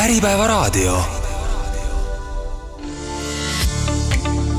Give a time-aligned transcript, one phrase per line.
[0.00, 0.96] Äripäevaraadio.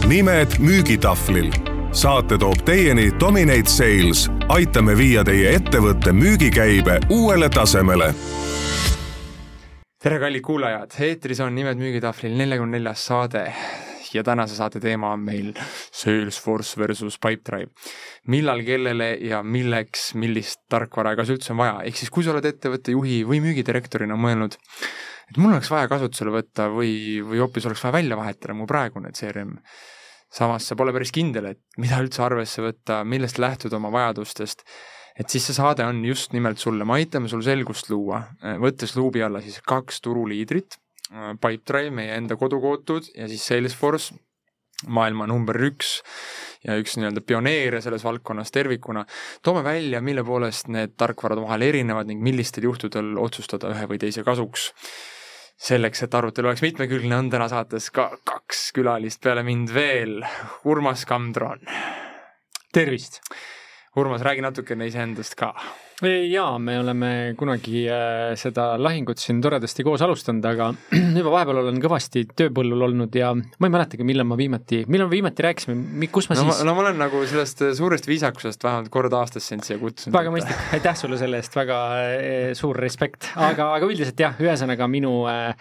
[0.07, 1.51] nimed müügitahvlil.
[1.91, 4.29] saate toob teieni Dominate Sales.
[4.47, 8.13] aitame viia teie ettevõtte müügikäibe uuele tasemele
[10.03, 13.47] tere, kallid kuulajad, eetris on Nimed müügitahvlil neljakümne neljas saade
[14.13, 15.53] ja tänase saate teema on meil
[15.91, 17.71] Salesforce versus Pipedrive.
[18.27, 22.45] millal, kellele ja milleks, millist tarkvara, kas üldse on vaja, ehk siis kui sa oled
[22.45, 24.59] ettevõtte juhi või müügidirektorina mõelnud,
[25.31, 29.13] et mul oleks vaja kasutusele võtta või, või hoopis oleks vaja välja vahetada mu praegune
[29.15, 29.55] CRM,
[30.31, 34.65] samas sa pole päris kindel, et mida üldse arvesse võtta, millest lähtuda oma vajadustest.
[35.19, 38.21] Et siis see saade on just nimelt sulle, me aitame sul selgust luua,
[38.63, 40.79] võttes luubi alla siis kaks turuliidrit,
[41.11, 44.15] Pipedrive, meie enda kodukootud ja siis Salesforce,
[44.87, 45.97] maailma number üks
[46.65, 49.03] ja üks nii-öelda pioneere selles valdkonnas tervikuna,
[49.43, 54.23] toome välja, mille poolest need tarkvarad vahel erinevad ning millistel juhtudel otsustada ühe või teise
[54.23, 54.71] kasuks.
[55.61, 60.21] Selleks, et arutelu oleks mitmekülgne, on täna saates ka kaks külalist peale mind veel,
[60.65, 61.65] Urmas Kamdron.
[62.73, 63.21] tervist!
[63.99, 65.49] Urmas, räägi natukene iseendast ka.
[66.01, 70.69] jaa, me oleme kunagi äh, seda lahingut siin toredasti koos alustanud, aga
[71.17, 75.17] juba vahepeal olen kõvasti tööpõllul olnud ja ma ei mäletagi, millal ma viimati, millal me
[75.17, 79.19] viimati rääkisime, kus ma no, siis no ma olen nagu sellest suurest viisakusest vähemalt kord
[79.19, 80.15] aastas sind siia kutsunud.
[80.15, 84.87] väga mõistlik, aitäh sulle selle eest, väga äh, suur respekt, aga, aga üldiselt jah, ühesõnaga
[84.87, 85.51] minu äh,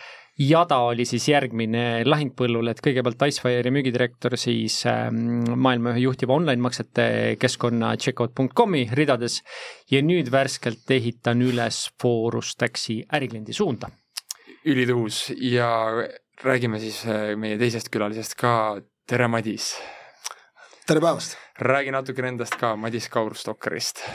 [0.41, 6.37] jada oli siis järgmine lahing põllul, et kõigepealt Icefire'i müügidirektor siis ähm, maailma ühe juhtiva
[6.39, 9.41] online-maksete keskkonna checkout.com'i ridades
[9.93, 13.93] ja nüüd värskelt ehitan üles Forus Taxi ärikliendi suunda.
[14.65, 15.69] ülitõus ja
[16.45, 19.75] räägime siis äh, meie teisest külalisest ka, tere Madis!
[20.87, 21.37] tere päevast!
[21.61, 24.07] räägi natukene endast ka, Madis Kaur Stalkerist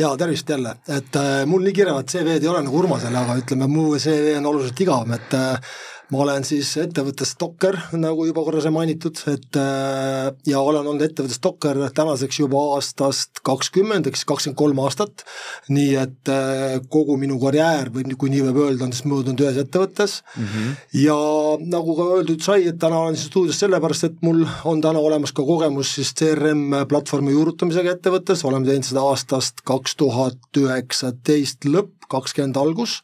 [0.00, 3.68] jaa, tervist jälle, et äh, mul nii kirevat CV-d ei ole nagu Urmasel, aga ütleme,
[3.70, 5.72] mu CV on oluliselt igavam, et äh,
[6.10, 11.04] ma olen siis ettevõttes Docker, nagu juba korra sai mainitud, et äh, ja olen olnud
[11.06, 15.24] ettevõttes Docker tänaseks juba aastast kakskümmend, ehk siis kakskümmend kolm aastat,
[15.70, 19.60] nii et äh, kogu minu karjäär või kui nii võib öelda, on siis möödunud ühes
[19.62, 20.18] ettevõttes.
[20.34, 20.74] Mm -hmm.
[21.04, 21.18] ja
[21.76, 25.32] nagu ka öeldud sai, et täna olen siin stuudios sellepärast, et mul on täna olemas
[25.32, 31.94] ka kogemus siis CRM platvormi juurutamisega ettevõttes, oleme teinud seda aastast kaks tuhat üheksateist lõpp,
[32.10, 33.00] kakskümmend algus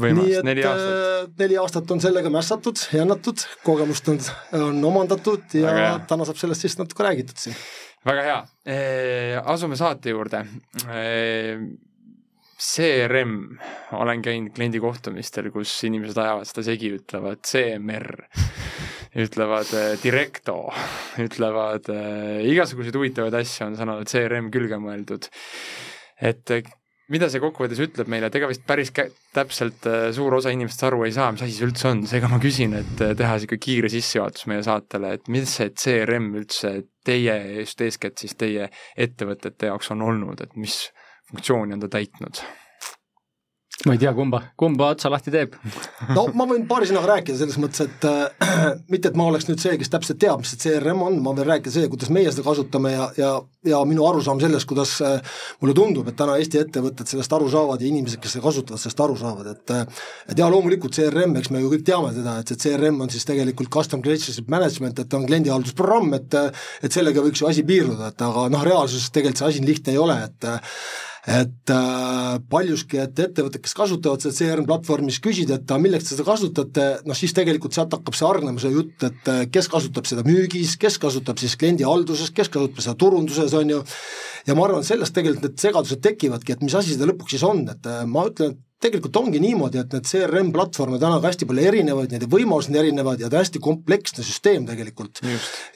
[0.00, 0.96] võimas, neli aastat.
[0.96, 4.18] Äh, neli aastat on sellega mässatud, jännatud, kogemust on,
[4.58, 7.56] on omandatud ja täna saab sellest siis natuke räägitud siin.
[8.06, 8.76] väga hea e,,
[9.54, 10.44] asume saate juurde
[10.88, 11.08] e,.
[12.62, 13.56] CRM,
[13.98, 18.20] olen käinud kliendi kohtumistel, kus inimesed ajavad seda segi, ütlevad CMR,
[19.18, 20.54] ütlevad Directo,
[21.24, 21.90] ütlevad
[22.46, 25.26] igasuguseid huvitavaid asju on sõnale CRM külge mõeldud.
[26.22, 26.54] et
[27.12, 28.92] mida see kokkuvõttes ütleb meile, et ega vist päris
[29.34, 32.40] täpselt äh, suur osa inimestest aru ei saa, mis asi see üldse on, seega ma
[32.42, 36.74] küsin, et äh, teha niisugune kiire sissejuhatus meie saatele, et mis see CRM üldse
[37.06, 40.84] teie, just eeskätt siis teie ettevõtete jaoks on olnud, et mis
[41.30, 42.44] funktsiooni on ta täitnud?
[43.86, 45.56] Ma ei tea, kumba, kumba otsa lahti teeb.
[46.14, 49.62] No ma võin paari sõnaga rääkida selles mõttes, et äh, mitte, et ma oleks nüüd
[49.62, 52.46] see, kes täpselt teab, mis see CRM on, ma võin rääkida see, kuidas meie seda
[52.46, 53.32] kasutame ja, ja
[53.64, 57.82] ja minu arusaam sellest, kuidas äh, mulle tundub, et täna Eesti ettevõtted sellest aru saavad
[57.82, 61.52] ja inimesed, kes seda kasutavad, sellest aru saavad, et äh, et jaa, loomulikult CRM, eks
[61.54, 65.10] me ju kõik teame seda, et see CRM on siis tegelikult custom relationship management, et
[65.10, 66.38] ta on kliendihaldusprogramm, et
[66.82, 70.02] et sellega võiks ju asi piirduda, et aga noh, reaalsuses tegelikult see asi lihtne ei
[70.02, 70.50] ole, et
[71.22, 76.16] et äh, paljuski, et ettevõtted, kes kasutavad seda CRM platvormi, siis küsida, et milleks te
[76.16, 80.08] seda kasutate, noh siis tegelikult sealt hakkab see hargnema, see jutt, et äh, kes kasutab
[80.10, 83.78] seda müügis, kes kasutab siis kliendihalduses, kes kasutab seda turunduses, on ju,
[84.48, 87.62] ja ma arvan, sellest tegelikult need segadused tekivadki, et mis asi see lõpuks siis on,
[87.70, 91.48] et äh, ma ütlen, et tegelikult ongi niimoodi, et need CRM platvorme täna ka hästi
[91.48, 95.22] palju erinevaid, nende võimalused on erinevad ja ta hästi kompleksne süsteem tegelikult.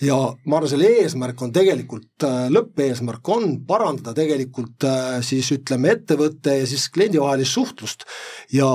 [0.03, 5.95] ja ma arvan, selle eesmärk on tegelikult, äh, lõppeesmärk on parandada tegelikult äh, siis ütleme,
[5.97, 8.07] ettevõtte ja siis kliendi vahelist suhtlust
[8.55, 8.69] ja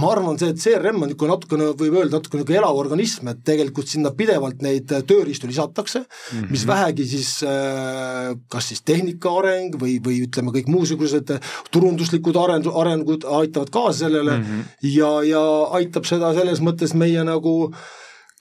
[0.00, 3.90] ma arvan, see, CRM on niisugune natukene, võib öelda natuke niisugune elav organism, et tegelikult
[3.90, 6.52] sinna pidevalt neid tööriistu lisatakse mm, -hmm.
[6.54, 11.34] mis vähegi siis äh, kas siis tehnika areng või, või ütleme, kõik muusugused
[11.70, 14.64] turunduslikud areng, arengud aitavad kaasa sellele mm -hmm.
[14.94, 15.44] ja, ja
[15.80, 17.74] aitab seda selles mõttes meie nagu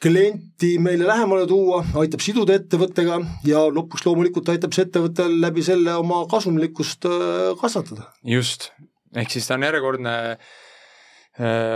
[0.02, 6.00] klienti meile lähemale tuua, aitab siduda ettevõttega ja lõpuks loomulikult aitab see ettevõttel läbi selle
[6.00, 8.08] oma kasumlikkust äh, kasvatada.
[8.24, 8.72] just,
[9.16, 10.38] ehk siis ta on järjekordne Äh,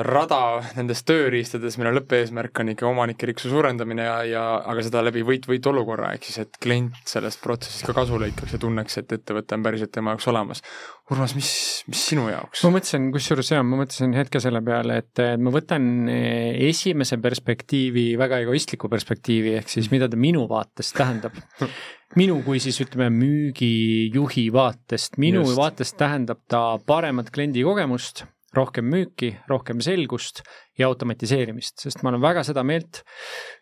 [0.05, 0.39] rada
[0.75, 5.65] nendes tööriistades, mille lõppeesmärk on ikka omanike rikkuse suurendamine ja, ja aga seda läbi võit-võit
[5.71, 9.65] olukorra, ehk siis et klient sellest protsessist ka kasu lõikaks ja tunneks, et ettevõte on
[9.65, 10.61] päriselt tema jaoks olemas.
[11.09, 11.49] Urmas, mis,
[11.89, 12.61] mis sinu jaoks?
[12.65, 18.11] ma mõtlesin, kusjuures jaa, ma mõtlesin hetke selle peale, et ma võtan eh, esimese perspektiivi,
[18.21, 21.37] väga egoistliku perspektiivi, ehk siis mida ta minu vaatest tähendab
[22.19, 25.57] minu kui siis ütleme müügijuhi vaatest, minu Just.
[25.59, 30.43] vaatest tähendab ta paremat kliendikogemust rohkem müüki, rohkem selgust
[30.79, 33.03] ja automatiseerimist, sest ma olen väga seda meelt,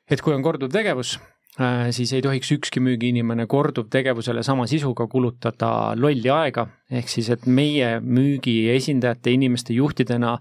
[0.09, 1.15] et kui on korduv tegevus,
[1.59, 7.47] äh, siis ei tohiks ükski müügiinimene korduvtegevusele sama sisuga kulutada lolli aega, ehk siis, et
[7.47, 10.37] meie müügi esindajate, inimeste juhtidena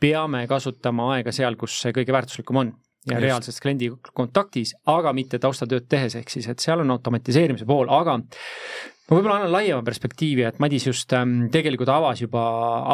[0.00, 3.22] peame kasutama aega seal, kus see kõige väärtuslikum on ja Just.
[3.22, 8.16] reaalses kliendi kontaktis, aga mitte taustatööd tehes, ehk siis, et seal on automatiseerimise pool, aga
[9.04, 12.44] ma võib-olla annan laiema perspektiivi, et Madis just ähm, tegelikult avas juba,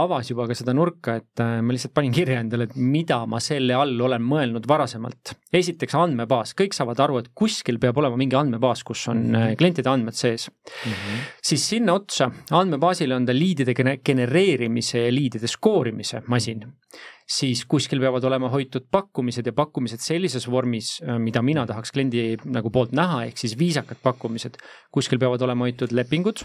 [0.01, 3.39] avas juba ka seda nurka, et äh, ma lihtsalt panin kirja endale, et mida ma
[3.43, 5.37] selle all olen mõelnud varasemalt.
[5.55, 9.61] esiteks andmebaas, kõik saavad aru, et kuskil peab olema mingi andmebaas, kus on äh, mhm.
[9.61, 10.91] klientide andmed sees mm.
[10.93, 11.23] -hmm.
[11.43, 13.75] siis sinna otsa andmebaasile on ta liidide
[14.05, 16.67] genereerimise ja liidide skoorimise masin
[17.31, 22.35] siis kuskil peavad olema hoitud pakkumised ja pakkumised sellises vormis, äh, mida mina tahaks kliendi
[22.51, 24.59] nagu poolt näha, ehk siis viisakad pakkumised.
[24.91, 26.43] kuskil peavad olema hoitud lepingud,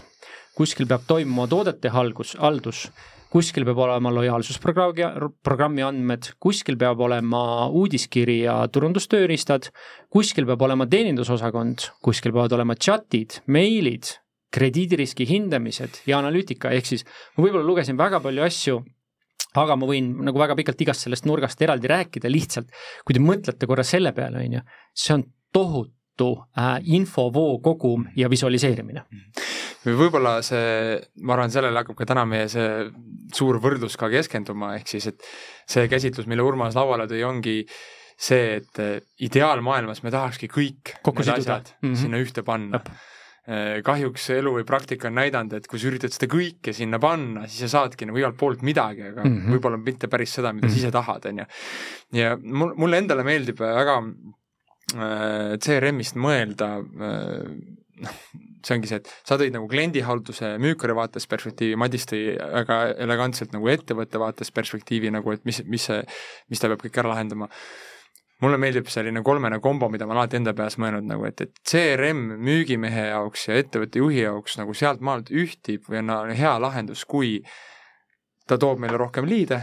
[0.56, 2.86] kuskil peab toimuma toodete halgus, haldus,
[3.32, 9.72] kuskil peab olema lojaalsusprogrammi, programmi andmed, kuskil peab olema uudiskiri ja turundustööriistad,
[10.10, 14.14] kuskil peab olema teenindusosakond, kuskil peavad olema chat'id, meilid,
[14.54, 17.02] krediidiriski hindamised ja analüütika, ehk siis
[17.34, 18.84] ma võib-olla lugesin väga palju asju
[19.62, 22.72] aga ma võin nagu väga pikalt igast sellest nurgast eraldi rääkida, lihtsalt
[23.06, 24.62] kui te mõtlete korra selle peale, on ju,
[24.96, 25.26] see on
[25.56, 29.04] tohutu äh, infovoo kogum ja visualiseerimine.
[29.86, 32.88] võib-olla see, ma arvan, sellele hakkab ka täna meie see
[33.34, 35.28] suur võrdlus ka keskenduma, ehk siis, et
[35.68, 37.60] see käsitlus, mille Urmas lauale tõi, ongi
[38.16, 38.80] see, et
[39.22, 41.60] ideaalmaailmas me tahakski kõik Kokku siduda.
[41.60, 42.00] mm -hmm.
[42.00, 43.15] sinna ühte panna Äh,
[43.86, 47.66] kahjuks elu või praktika on näidanud, et kui sa üritad seda kõike sinna panna, siis
[47.66, 49.54] sa saadki nagu igalt poolt midagi, aga mm -hmm.
[49.54, 50.80] võib-olla mitte päris seda, mida mm -hmm.
[50.80, 51.46] sa ise tahad, on ju.
[52.18, 58.16] ja mul, mulle endale meeldib väga äh, CRM-ist mõelda äh, noh,
[58.66, 63.54] see ongi see, et sa tõid nagu kliendihalduse müükari vaates perspektiivi, Madis tõi väga elegantselt
[63.54, 66.02] nagu ettevõtte vaates perspektiivi nagu, et mis, mis see,
[66.50, 67.48] mis ta peab kõik ära lahendama
[68.42, 71.62] mulle meeldib selline kolmene kombo, mida ma olen alati enda peas mõelnud nagu, et, et
[71.64, 77.38] CRM müügimehe jaoks ja ettevõtte juhi jaoks nagu sealtmaalt ühtib või on hea lahendus, kui
[78.46, 79.62] ta toob meile rohkem liide,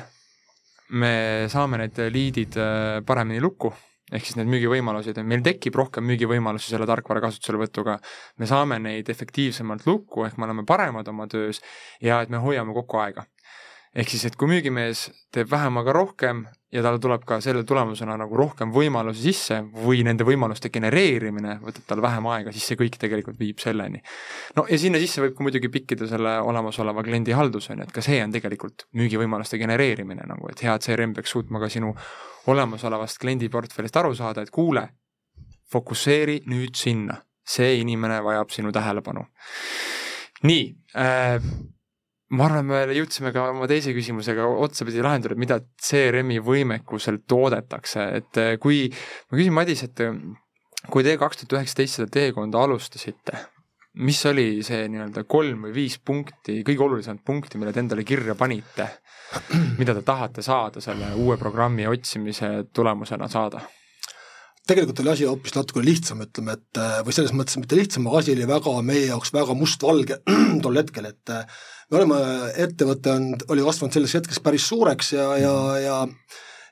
[1.00, 1.14] me
[1.50, 3.72] saame need liidid äh, paremini lukku,
[4.14, 8.00] ehk siis need müügivõimalused, meil tekib rohkem müügivõimalusi selle tarkvara kasutuselevõtuga,
[8.42, 11.62] me saame neid efektiivsemalt lukku, ehk me oleme paremad oma töös
[12.02, 13.26] ja et me hoiame kokku aega
[13.94, 16.44] ehk siis, et kui müügimees teeb vähemaga rohkem
[16.74, 21.86] ja tal tuleb ka selle tulemusena nagu rohkem võimalusi sisse või nende võimaluste genereerimine võtab
[21.92, 24.02] tal vähem aega, siis see kõik tegelikult viib selleni.
[24.58, 27.94] no ja sinna sisse võib ka muidugi pikkida selle olemasoleva kliendi haldus, on ju, et
[27.94, 31.94] ka see on tegelikult müügivõimaluste genereerimine nagu, et hea CRM peaks suutma ka sinu
[32.50, 34.88] olemasolevast kliendiportfellist aru saada, et kuule,
[35.72, 39.28] fokusseeri nüüd sinna, see inimene vajab sinu tähelepanu.
[40.44, 40.66] nii
[40.98, 41.38] äh,,
[42.34, 48.40] ma arvan, me jõudsime ka oma teise küsimusega otsapidi lahendada, mida CRM-i võimekusel toodetakse, et
[48.42, 48.88] eh, kui,
[49.30, 50.16] ma küsin Madis, et eh,
[50.90, 53.46] kui te kaks tuhat üheksateist seda teekonda alustasite,
[54.02, 58.34] mis oli see nii-öelda kolm või viis punkti, kõige olulisemat punkti, mille te endale kirja
[58.40, 58.90] panite,
[59.80, 63.62] mida te tahate saada selle uue programmi otsimise tulemusena saada?
[64.64, 68.22] tegelikult oli asi hoopis natukene lihtsam, ütleme, et eh, või selles mõttes mitte lihtsam, aga
[68.24, 70.22] asi oli väga meie jaoks väga mustvalge
[70.64, 71.34] tol hetkel, et
[71.94, 72.24] me oleme,
[72.66, 76.00] ettevõte on, oli kasvanud selleks hetkeks päris suureks ja, ja, ja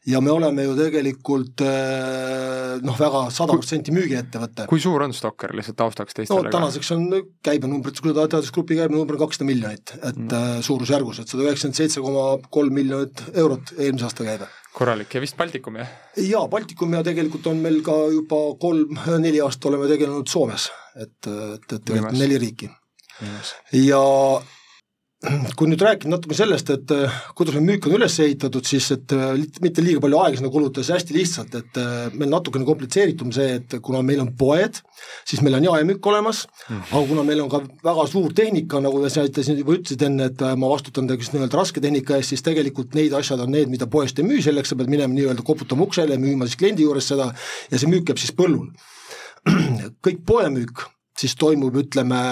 [0.07, 4.65] ja me oleme ju tegelikult eh, noh, väga sada protsenti müügiettevõte.
[4.69, 6.47] kui suur on Stokker lihtsalt taustaks teistele?
[6.47, 7.05] no tänaseks on
[7.45, 10.29] käibenumbrid, kui ta teadusgrupi käibenumber on kakssada miljonit, et mm.
[10.31, 14.47] Eh, suurusjärgus, et sada üheksakümmend seitse koma kolm miljonit eurot eelmise aasta käibe.
[14.73, 15.91] korralik ja vist Baltikum, jah?
[16.17, 21.67] jaa, Baltikum ja tegelikult on meil ka juba kolm-neli aastat oleme tegelenud Soomes, et, et,
[21.67, 22.71] et tegelikult neli riiki.
[23.83, 24.01] ja
[25.57, 29.13] kui nüüd rääkida natuke sellest, et äh, kuidas meil müük on üles ehitatud, siis et
[29.13, 33.29] äh, mitte liiga palju aega sinna kulutada, see hästi lihtsalt, et äh, meil natukene komplitseeritum
[33.35, 34.79] see, et kuna meil on poed,
[35.29, 39.03] siis meil on jaemüük olemas mm., aga kuna meil on ka väga suur tehnika, nagu
[39.13, 43.13] sa juba ütlesid enne, et ma vastutan just nimelt raske tehnika eest, siis tegelikult need
[43.13, 46.49] asjad on need, mida poest ei müü, selleks sa pead minema nii-öelda koputama uksele, müüma
[46.49, 47.29] siis kliendi juures seda
[47.69, 48.71] ja see müük jääb siis põllul.
[50.05, 50.87] kõik poemüük
[51.21, 52.25] siis toimub, ütleme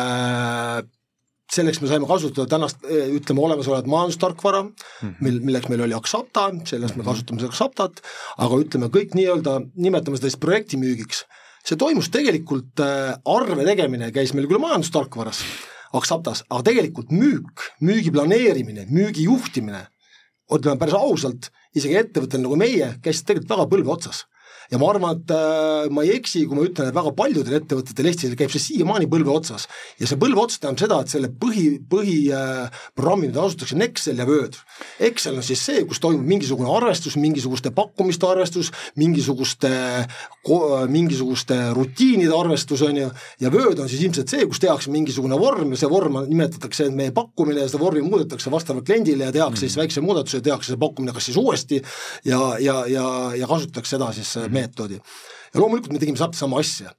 [1.54, 5.16] selleks me saime kasutada tänast, ütleme, olemasolevat majandustarkvara mm, -hmm.
[5.26, 8.02] mil, milleks meil oli Axapta, sellest me kasutame seda Axaptat,
[8.38, 11.24] aga ütleme, kõik nii-öelda, nimetame seda siis projektimüügiks,
[11.66, 15.44] see toimus tegelikult äh,, arve tegemine käis meil küll majandustarkvaras,
[15.94, 19.88] Axaptas, aga tegelikult müük, müügi planeerimine, müügi juhtimine,
[20.54, 24.26] ütleme päris ausalt, isegi ettevõttel nagu meie, käis tegelikult väga põlve otsas
[24.70, 28.10] ja ma arvan, et äh, ma ei eksi, kui ma ütlen, et väga paljudel ettevõtetel
[28.12, 29.66] Eestis käib see siiamaani põlve otsas.
[30.00, 34.28] ja see põlve ots tähendab seda, et selle põhi, põhiprogrammi, mida kasutatakse, on Excel ja
[34.30, 34.60] Word.
[35.10, 39.72] Excel on siis see, kus toimub mingisugune arvestus, mingisuguste pakkumiste arvestus, mingisuguste,
[40.94, 43.10] mingisuguste rutiinide arvestus, on ju,
[43.42, 47.14] ja Word on siis ilmselt see, kus tehakse mingisugune vorm ja see vorm nimetatakse meie
[47.16, 50.82] pakkumine ja seda vormi muudetakse vastavalt kliendile ja tehakse siis väikse muudatuse ja tehakse see
[50.82, 51.82] pakkumine kas siis uuesti
[52.26, 53.06] ja, ja, ja,
[53.38, 55.00] ja kasutatakse seda siis mm meetodi.
[55.54, 56.94] ja loomulikult me tegime täpselt sama asja,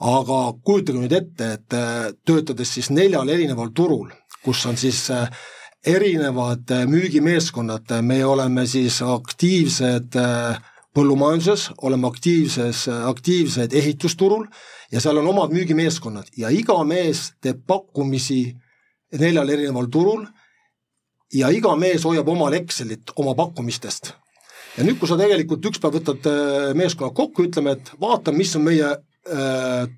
[0.00, 4.10] aga kujutage nüüd ette, et äh, töötades siis neljal erineval turul,
[4.44, 5.30] kus on siis äh,
[5.86, 10.18] erinevad äh, müügimeeskonnad, me oleme siis aktiivsed
[10.96, 14.46] põllumajanduses, oleme aktiivses, aktiivsed ehitusturul
[14.92, 16.30] ja seal on omad müügimeeskonnad.
[16.40, 18.40] Ja iga mees teeb pakkumisi
[19.20, 20.24] neljal erineval turul
[21.34, 24.14] ja iga mees hoiab omal Excelit oma pakkumistest
[24.76, 28.54] ja nüüd, kui sa tegelikult üks päev võtad äh, meeskonna kokku, ütleme, et vaata, mis
[28.58, 29.88] on meie äh,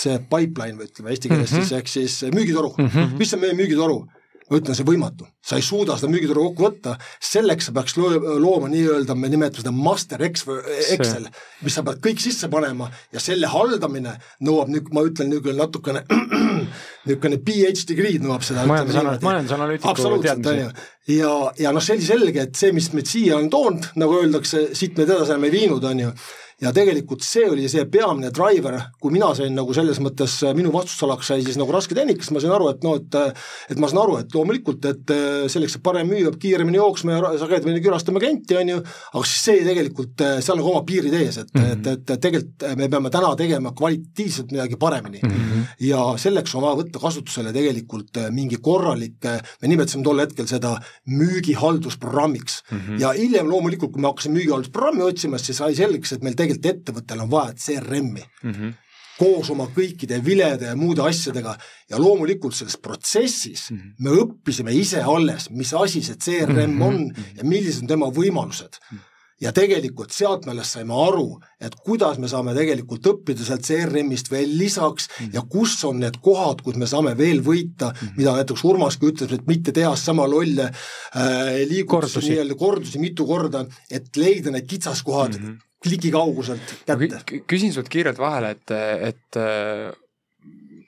[0.00, 1.70] see pipeline või ütleme eesti keeles mm -hmm.
[1.70, 3.16] siis, ehk siis müügitoru mm, -hmm.
[3.18, 4.04] mis on meie müügitoru?
[4.50, 8.38] ma ütlen, see võimatu, sa ei suuda seda müügitoru kokku võtta, selleks sa peaks loo-,
[8.42, 11.30] looma nii-öelda, me nimetame seda master Excel,
[11.64, 15.56] mis sa pead kõik sisse panema ja selle haldamine nõuab nüüd, ma ütlen nüüd küll
[15.56, 16.04] natukene
[17.04, 18.64] niisugune PhD degree nõuab seda.
[18.68, 20.86] majandusanalüütiku teadmisi.
[21.16, 24.70] ja, ja noh, see oli selge, et see, mis meid siia on toonud, nagu öeldakse,
[24.76, 26.14] siit meid edasi oleme viinud, on ju
[26.62, 30.72] ja tegelikult see oli see peamine driver, kui mina sain nagu selles mõttes, äh, minu
[30.74, 34.02] vastutusalaks sai siis nagu rasketehnikas, ma sain aru, et noh, et äh, et ma saan
[34.04, 38.22] aru, et loomulikult, et äh, selleks, et parem müüa, peab kiiremini jooksma ja sagedamini külastama
[38.22, 38.80] klienti, on ju,
[39.12, 41.88] aga siis see tegelikult, seal on nagu oma piirid ees, et mm, -hmm.
[41.92, 45.30] et, et tegelikult me peame täna tegema kvalitatiivselt midagi paremini mm.
[45.30, 45.66] -hmm.
[45.88, 49.18] ja selleks on vaja võtta kasutusele tegelikult mingi korralik,
[49.62, 50.76] me nimetasime tol hetkel seda
[51.08, 52.78] müügihaldusprogrammiks mm.
[52.78, 53.00] -hmm.
[53.00, 57.20] ja hiljem loomulikult, kui me hakkasime müügihaldusprogrammi otsima, siis sai selgeks, et meil tegelikult ettevõttel
[57.24, 58.50] on vaja CRM-i mm.
[58.52, 58.80] -hmm
[59.14, 61.52] koos oma kõikide vilede ja muude asjadega
[61.90, 63.92] ja loomulikult selles protsessis mm -hmm.
[63.98, 66.82] me õppisime ise alles, mis asi see CRM mm -hmm.
[66.82, 67.36] on mhm.
[67.36, 68.96] ja millised on tema võimalused mm.
[68.98, 69.10] -hmm
[69.40, 71.26] ja tegelikult sealt me alles saime aru,
[71.60, 75.32] et kuidas me saame tegelikult õppida sealt CRM-ist veel lisaks mm.
[75.34, 79.34] ja kus on need kohad, kus me saame veel võita mm., mida näiteks Urmaski ütles,
[79.34, 85.38] et mitte teha sama lolle äh, liigutusi, nii-öelda kordusi mitu korda, et leida need kitsaskohad
[85.38, 85.62] mm -hmm.
[85.84, 87.40] Kliki kauguselt kätte.
[87.50, 88.74] küsin sult kiirelt vahele, et,
[89.12, 89.40] et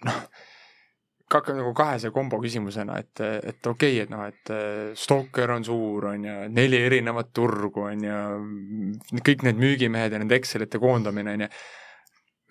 [0.06, 0.20] noh
[1.26, 5.64] ka nagu kahese kombo küsimusena, et, et okei okay,, et noh, et äh, Stalker on
[5.66, 8.20] suur, on ju, neli erinevat turgu, on ju,
[9.26, 11.50] kõik need müügimehed ja nende Excelite koondamine, on ju,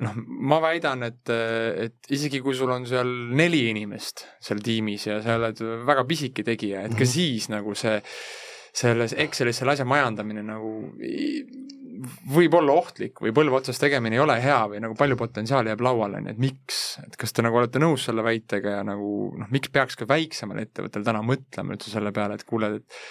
[0.03, 0.17] noh,
[0.51, 5.37] ma väidan, et, et isegi kui sul on seal neli inimest seal tiimis ja sa
[5.39, 7.13] oled väga pisike tegija, et ka mm -hmm.
[7.13, 8.01] siis nagu see,
[8.75, 10.91] selles Excelis selle asja majandamine nagu
[12.35, 15.83] võib olla ohtlik või põlve otsas tegemine ei ole hea või nagu palju potentsiaali jääb
[15.85, 19.09] lauale, nii et miks, et kas te nagu olete nõus selle väitega ja nagu
[19.39, 23.01] noh, miks peaks ka väiksemal ettevõttel täna mõtlema üldse selle peale, et kuule, et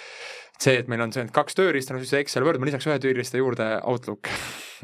[0.61, 2.97] see, et meil on see, et kaks tööriista, no siis Excel, Word, ma lisaks ühe
[3.03, 4.31] tööriista juurde Outlook.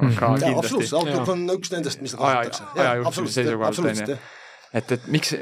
[0.02, 0.54] On ka kindlasti.
[0.66, 2.70] absoluutselt, Outlook on üks nendest, mis kasutatakse.
[2.76, 4.18] ajajuhtimise seisukohalt, on ju.
[4.80, 5.36] et, et miks,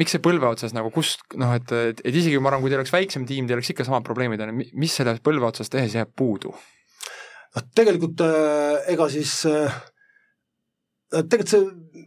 [0.00, 2.82] miks see põlve otsas nagu kust noh, et, et, et isegi ma arvan, kui teil
[2.82, 5.98] oleks väiksem tiim, teil oleks ikka samad probleemid, on ju, mis selles põlve otsas tehes
[5.98, 6.54] jääb puudu?
[7.76, 9.76] Tegelikult äh, ega siis äh,
[11.12, 11.66] tegelikult see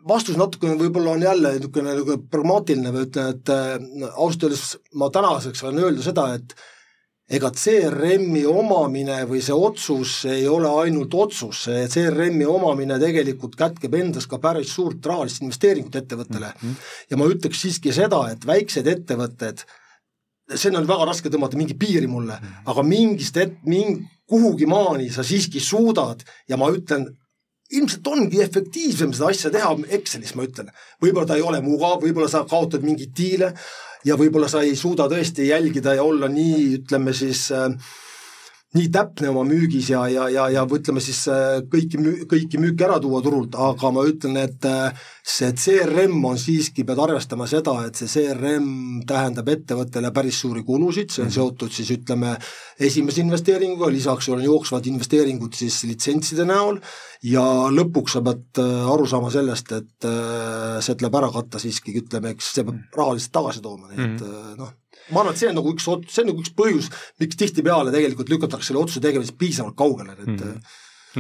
[0.10, 4.66] vastus natukene võib-olla on jälle niisugune nagu pragmaatiline või ütlen, et äh, ausalt öeldes
[5.00, 6.56] ma tänaseks olen öelda seda, et
[7.30, 14.00] ega CRM-i omamine või see otsus ei ole ainult otsus, see CRM-i omamine tegelikult kätkeb
[14.00, 16.64] endas ka päris suurt rahalist investeeringut ettevõttele mm.
[16.64, 16.88] -hmm.
[17.12, 19.62] ja ma ütleks siiski seda, et väiksed ettevõtted,
[20.56, 25.26] see on väga raske tõmmata mingi piiri mulle aga mingist et-, mingi kuhugi maani sa
[25.26, 27.08] siiski suudad ja ma ütlen,
[27.74, 30.70] ilmselt ongi efektiivsem seda asja teha Excelis, ma ütlen.
[31.02, 33.54] võib-olla ta ei ole mugav, võib-olla sa kaotad mingeid diile
[34.06, 37.70] ja võib-olla sa ei suuda tõesti jälgida ja olla nii, ütleme siis äh,
[38.78, 41.98] nii täpne oma müügis ja, ja, ja, ja ütleme siis äh, kõiki,
[42.30, 47.02] kõiki müüke ära tuua turult, aga ma ütlen, et äh, see CRM on siiski, pead
[47.02, 51.38] arvestama seda, et see CRM tähendab ettevõttele päris suuri kulusid, see on mhm.
[51.40, 52.36] seotud siis ütleme,
[52.78, 56.78] esimese investeeringuga, lisaks on jooksvad investeeringud siis litsentside näol
[57.26, 60.10] ja lõpuks sa pead äh, aru saama sellest, et
[60.86, 64.62] see tuleb ära katta siiski, ütleme, eks see peab rahaliselt tagasi tooma, nii et mm.
[64.62, 64.78] noh
[65.14, 66.92] ma arvan, et see on nagu üks, see on nagu üks põhjus,
[67.22, 70.60] miks tihtipeale tegelikult lükatakse selle otsuse tegemisest piisavalt kaugele, et mm.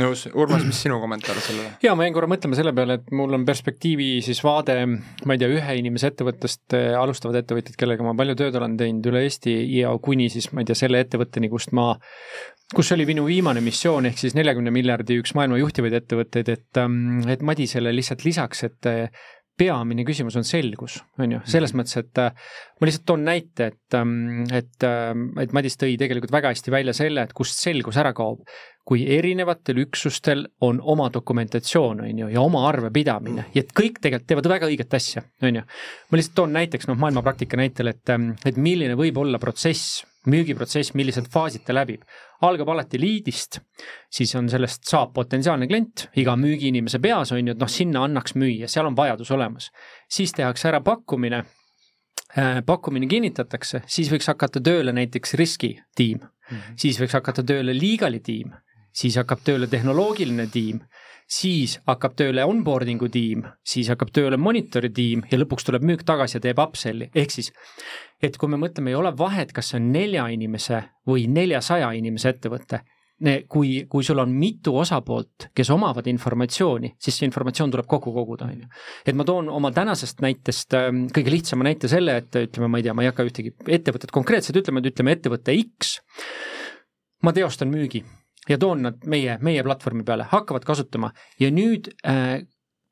[0.01, 1.73] nõus, Urmas, mis sinu kommentaar sellele?
[1.83, 5.41] jaa, ma jäin korra mõtlema selle peale, et mul on perspektiivi siis vaade, ma ei
[5.41, 9.57] tea, ühe inimese ettevõttest, eh, alustavad ettevõtjad, kellega ma palju tööd olen teinud üle Eesti
[9.79, 11.93] ja kuni siis ma ei tea, selle ettevõtteni, kust ma
[12.75, 17.23] kus oli minu viimane missioon, ehk siis neljakümne miljardi üks maailma juhtivaid ettevõtteid, et, ähm,
[17.25, 18.89] et Madisele lihtsalt lisaks, et
[19.59, 21.81] peamine küsimus on selgus, on ju, selles mhm.
[21.81, 22.49] mõttes, et äh,
[22.79, 24.17] ma lihtsalt toon näite, et, ähm,
[24.55, 28.43] et, ähm, et Madis tõi tegelikult väga hästi välja selle, et kust selgus ära kaob.
[28.89, 34.25] kui erinevatel üksustel on oma dokumentatsioon, on ju, ja oma arvepidamine ja et kõik tegelikult
[34.31, 35.61] teevad väga õiget asja, on ju.
[36.09, 40.95] ma lihtsalt toon näiteks noh, maailmapraktika näitel, et, ähm, et milline võib olla protsess müügiprotsess,
[40.97, 42.03] millised faasid ta läbib.
[42.47, 43.59] Algab alati liidist,
[44.11, 48.35] siis on sellest saab potentsiaalne klient, iga müügiinimese peas on ju, et noh, sinna annaks
[48.39, 49.71] müüa, seal on vajadus olemas.
[50.09, 51.43] siis tehakse ära pakkumine
[52.37, 56.79] äh,, pakkumine kinnitatakse, siis võiks hakata tööle näiteks riskitiim mm, -hmm.
[56.79, 58.53] siis võiks hakata tööle legally tiim,
[58.93, 60.79] siis hakkab tööle tehnoloogiline tiim
[61.29, 66.39] siis hakkab tööle onboarding'u tiim, siis hakkab tööle monitor'i tiim ja lõpuks tuleb müük tagasi
[66.39, 67.51] ja teeb upsell'i, ehk siis
[68.21, 72.33] et kui me mõtleme, ei ole vahet, kas see on nelja inimese või neljasaja inimese
[72.33, 72.81] ettevõte,
[73.51, 78.47] kui, kui sul on mitu osapoolt, kes omavad informatsiooni, siis see informatsioon tuleb kokku koguda,
[78.49, 78.69] on ju.
[79.05, 82.87] et ma toon oma tänasest näitest ähm, kõige lihtsama näite selle, et ütleme, ma ei
[82.87, 85.99] tea, ma ei hakka ühtegi ettevõtet konkreetselt ütlema, et ütleme ettevõte X,
[87.21, 88.01] ma teostan müügi
[88.49, 92.39] ja toon nad meie, meie platvormi peale, hakkavad kasutama ja nüüd äh,,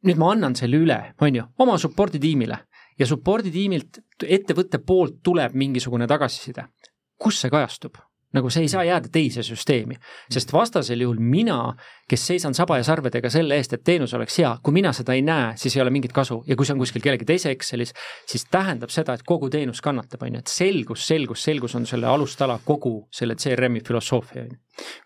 [0.08, 2.60] nüüd ma annan selle üle, on ju, oma support'i tiimile
[3.00, 6.68] ja support'i tiimilt, ettevõtte poolt tuleb mingisugune tagasiside.
[7.18, 7.98] kus see kajastub?
[8.36, 9.96] Nagu see ei saa jääda teise süsteemi,
[10.32, 11.72] sest vastasel juhul mina,
[12.10, 15.24] kes seisan saba ja sarvedega selle eest, et teenus oleks hea, kui mina seda ei
[15.26, 16.42] näe, siis ei ole mingit kasu.
[16.48, 17.94] Ja kui see on kuskil kellegi teise Excelis,
[18.28, 22.12] siis tähendab seda, et kogu teenus kannatab, on ju, et selgus, selgus, selgus on selle
[22.12, 24.62] alustala kogu selle CRM-i filosoofia, on ju.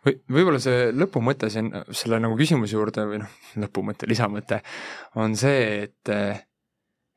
[0.06, 4.60] Või võib-olla see lõpumõte siin selle nagu küsimuse juurde või noh, lõpumõte, lisamõte
[5.22, 6.16] on see, et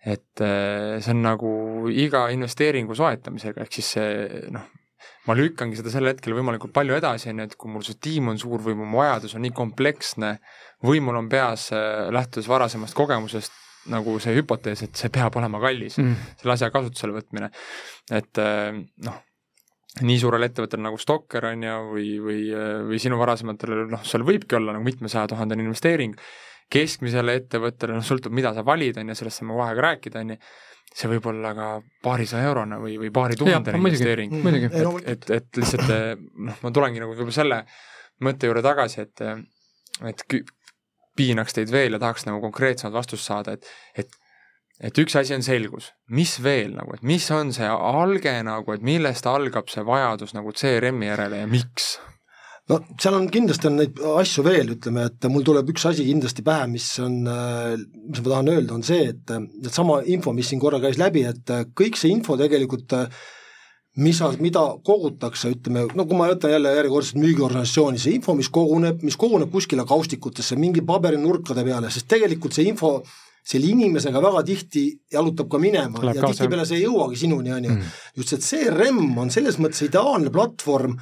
[0.04, 1.50] et see on nagu
[1.88, 4.10] iga investeeringu soetamisega, ehk siis see
[4.52, 4.68] noh,
[5.28, 8.30] ma lükkangi seda sel hetkel võimalikult palju edasi, on ju, et kui mul see tiim
[8.32, 10.34] on suur või mu vajadus on nii kompleksne
[10.84, 13.54] või mul on peas, äh, lähtudes varasemast kogemusest,
[13.92, 17.50] nagu see hüpotees, et see peab olema kallis mm., selle asja kasutusele võtmine.
[18.12, 19.20] et äh, noh,
[20.02, 24.26] nii suurel ettevõttel nagu Stokker on ju, või, või, äh, või sinu varasematel, noh, seal
[24.26, 26.16] võibki olla nagu mitmesaja tuhandene investeering,
[26.72, 30.34] keskmisele ettevõttele, noh, sõltub, mida sa valid, on ju, sellest saame kohe ka rääkida, on
[30.34, 30.38] ju
[30.94, 31.68] see võib olla ka
[32.04, 34.34] paarisaja eurone või, või paari tuhandene investeering.
[34.44, 37.62] et, et, et lihtsalt noh, ma tulengi nagu võib-olla selle
[38.22, 39.24] mõtte juurde tagasi, et,
[40.06, 40.26] et
[41.18, 43.66] piinaks teid veel ja tahaks nagu konkreetsemat vastust saada, et,
[43.98, 44.20] et
[44.82, 48.82] et üks asi on selgus, mis veel nagu, et mis on see alge nagu, et
[48.82, 51.94] millest algab see vajadus nagu CRM-i järele ja miks?
[52.70, 56.44] No seal on kindlasti on neid asju veel, ütleme, et mul tuleb üks asi kindlasti
[56.46, 59.32] pähe, mis on, mis ma tahan öelda, on see, et
[59.66, 62.96] seesama info, mis siin korra käis läbi, et kõik see info tegelikult
[64.00, 69.04] mis, mida kogutakse, ütleme, no kui ma võtan jälle järjekordselt müügiorganisatsiooni, see info, mis koguneb,
[69.06, 72.96] mis koguneb kuskile kaustikutesse, mingi paberinurkade peale, sest tegelikult see info
[73.44, 77.66] selle inimesega väga tihti jalutab ka minema Läheb ja tihtipeale see ei jõuagi sinuni, on
[77.68, 77.74] ju.
[77.74, 77.90] Mm.
[78.16, 80.96] just see CRM on selles mõttes ideaalne platvorm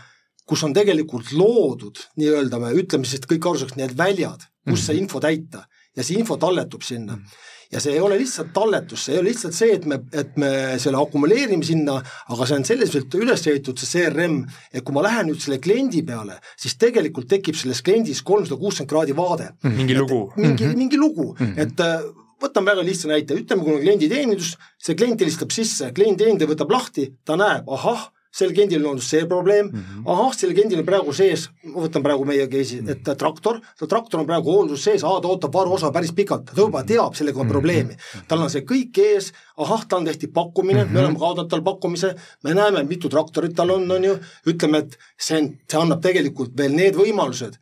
[0.46, 4.80] kus on tegelikult loodud nii-öelda, me ütleme siis, et kõik aru saaks, need väljad, kus
[4.80, 4.86] -hmm.
[4.86, 7.16] see info täita ja see info talletub sinna.
[7.16, 10.36] -hmm ja see ei ole lihtsalt talletus, see ei ole lihtsalt see, et me, et
[10.40, 10.50] me
[10.82, 11.98] selle akumuleerime sinna,
[12.34, 16.02] aga see on selliselt üles ehitatud, see CRM, et kui ma lähen nüüd selle kliendi
[16.06, 19.52] peale, siis tegelikult tekib selles kliendis kolmsada kuuskümmend kraadi vaade.
[19.62, 19.78] Mhm.
[19.80, 20.20] mingi lugu.
[20.36, 20.76] mingi mm, -hmm.
[20.76, 21.60] mingi lugu mm, -hmm.
[21.60, 22.02] et äh,
[22.42, 27.14] võtame väga lihtsa näite, ütleme, kui on klienditeenindus, see klient helistab sisse, klienditeenindaja võtab lahti,
[27.24, 30.04] ta näeb, ahah sel kliendil on see probleem mm, -hmm.
[30.12, 32.90] ahah, sellel kliendil on praegu sees, ma võtan praegu meie case'i, mhm.
[32.90, 36.82] et traktor, traktor on praegu hooldus sees, aa, ta ootab varuosa päris pikalt, ta juba
[36.88, 37.52] teab sellega on mm -hmm.
[37.52, 37.96] probleemi.
[38.28, 40.92] tal on see kõik ees, ahah, tal tehti pakkumine mm, -hmm.
[40.92, 42.14] me oleme kaotanud tal pakkumise,
[42.44, 46.56] me näeme, mitu traktorit tal on, on ju, ütleme, et see on, see annab tegelikult
[46.56, 47.58] veel need võimalused,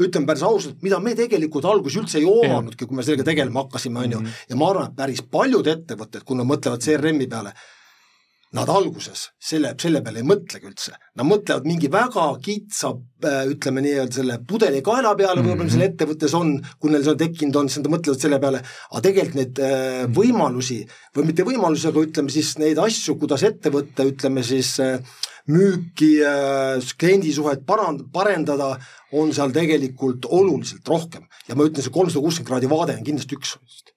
[0.00, 3.98] ütleme päris ausalt, mida me tegelikult alguses üldse ei oomanudki, kui me sellega tegelema hakkasime,
[3.98, 4.44] on ju, mhm.
[4.48, 7.52] ja ma arvan, et päris paljud ettevõtted, kui nad mõtlevad CRM-i peale,
[8.56, 10.94] nad alguses selle, selle peale ei mõtlegi üldse.
[11.18, 12.94] Nad mõtlevad mingi väga kitsa,
[13.28, 15.92] äh, ütleme nii-öelda selle pudelikaela peale võib-olla, mis seal mhm.
[15.92, 19.40] ettevõttes on, kui neil see on tekkinud on, siis nad mõtlevad selle peale, aga tegelikult
[19.40, 20.14] neid äh, mhm.
[20.16, 20.78] võimalusi
[21.16, 24.96] või mitte võimalusi, aga ütleme siis neid asju, kuidas ettevõtte, ütleme siis äh,
[25.48, 26.10] müüki,
[27.00, 28.74] kliendisuhet parand-, parendada,
[29.16, 31.24] on seal tegelikult oluliselt rohkem.
[31.48, 33.54] Ja ma ütlen, see kolmsada kuuskümmend kraadi vaade on kindlasti üks.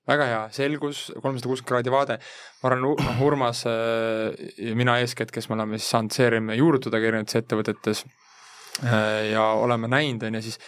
[0.09, 2.17] väga hea, selgus, kolmsada kuuskümmend kraadi vaade,
[2.61, 7.01] ma arvan, noh, Urmas äh, ja mina eeskätt, kes me oleme siis saanud CRM-i juurutada
[7.01, 8.05] ka erinevates ettevõtetes
[8.85, 10.61] äh, ja oleme näinud, on ju, siis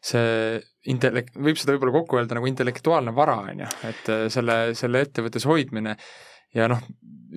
[0.00, 4.60] see intellekt, võib seda võib-olla kokku öelda nagu intellektuaalne vara, on ju, et äh, selle,
[4.78, 5.96] selle ettevõttes hoidmine
[6.56, 6.80] ja noh,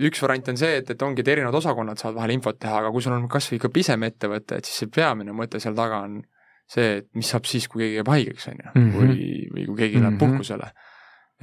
[0.04, 2.92] üks variant on see, et, et ongi, et erinevad osakonnad saavad vahel infot teha, aga
[2.94, 6.02] kui sul on kas või ikka pisem ettevõte, et siis see peamine mõte seal taga
[6.08, 6.22] on
[6.74, 8.98] see, et mis saab siis, kui keegi jääb haigeks, on ju, mhm.
[8.98, 10.38] või, või kui keegi läheb mm -hmm.
[10.38, 10.72] puhkusele.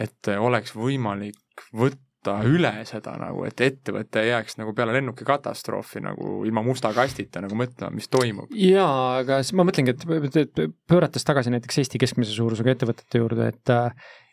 [0.00, 6.00] et oleks võimalik võtta üle seda nagu, et ettevõte ei jääks nagu peale lennuki katastroofi
[6.00, 8.48] nagu ilma musta kastita nagu mõtlema, mis toimub.
[8.54, 13.74] jaa, aga ma mõtlengi, et, et pöörates tagasi näiteks Eesti keskmise suurusega ettevõtete juurde, et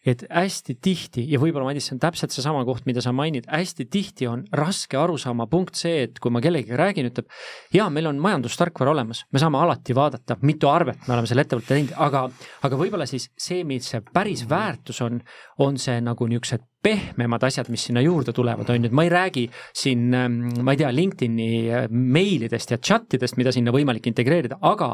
[0.07, 3.87] et hästi tihti ja võib-olla Madis, see on täpselt seesama koht, mida sa mainid, hästi
[3.91, 7.27] tihti on raske aru saama punkt see, et kui ma kellegagi räägin, ütleb
[7.75, 11.73] jaa, meil on majandustarkvara olemas, me saame alati vaadata, mitu arvet me oleme selle ettevõtte
[11.73, 12.27] teinud, aga,
[12.67, 15.21] aga võib-olla siis see, mis see päris väärtus on,
[15.63, 19.11] on see nagu niisugused pehmemad asjad, mis sinna juurde tulevad, on ju, et ma ei
[19.11, 19.45] räägi
[19.75, 24.59] siin, ähm, ma ei tea, LinkedIni äh, meilidest ja chat idest, mida sinna võimalik integreerida,
[24.67, 24.93] aga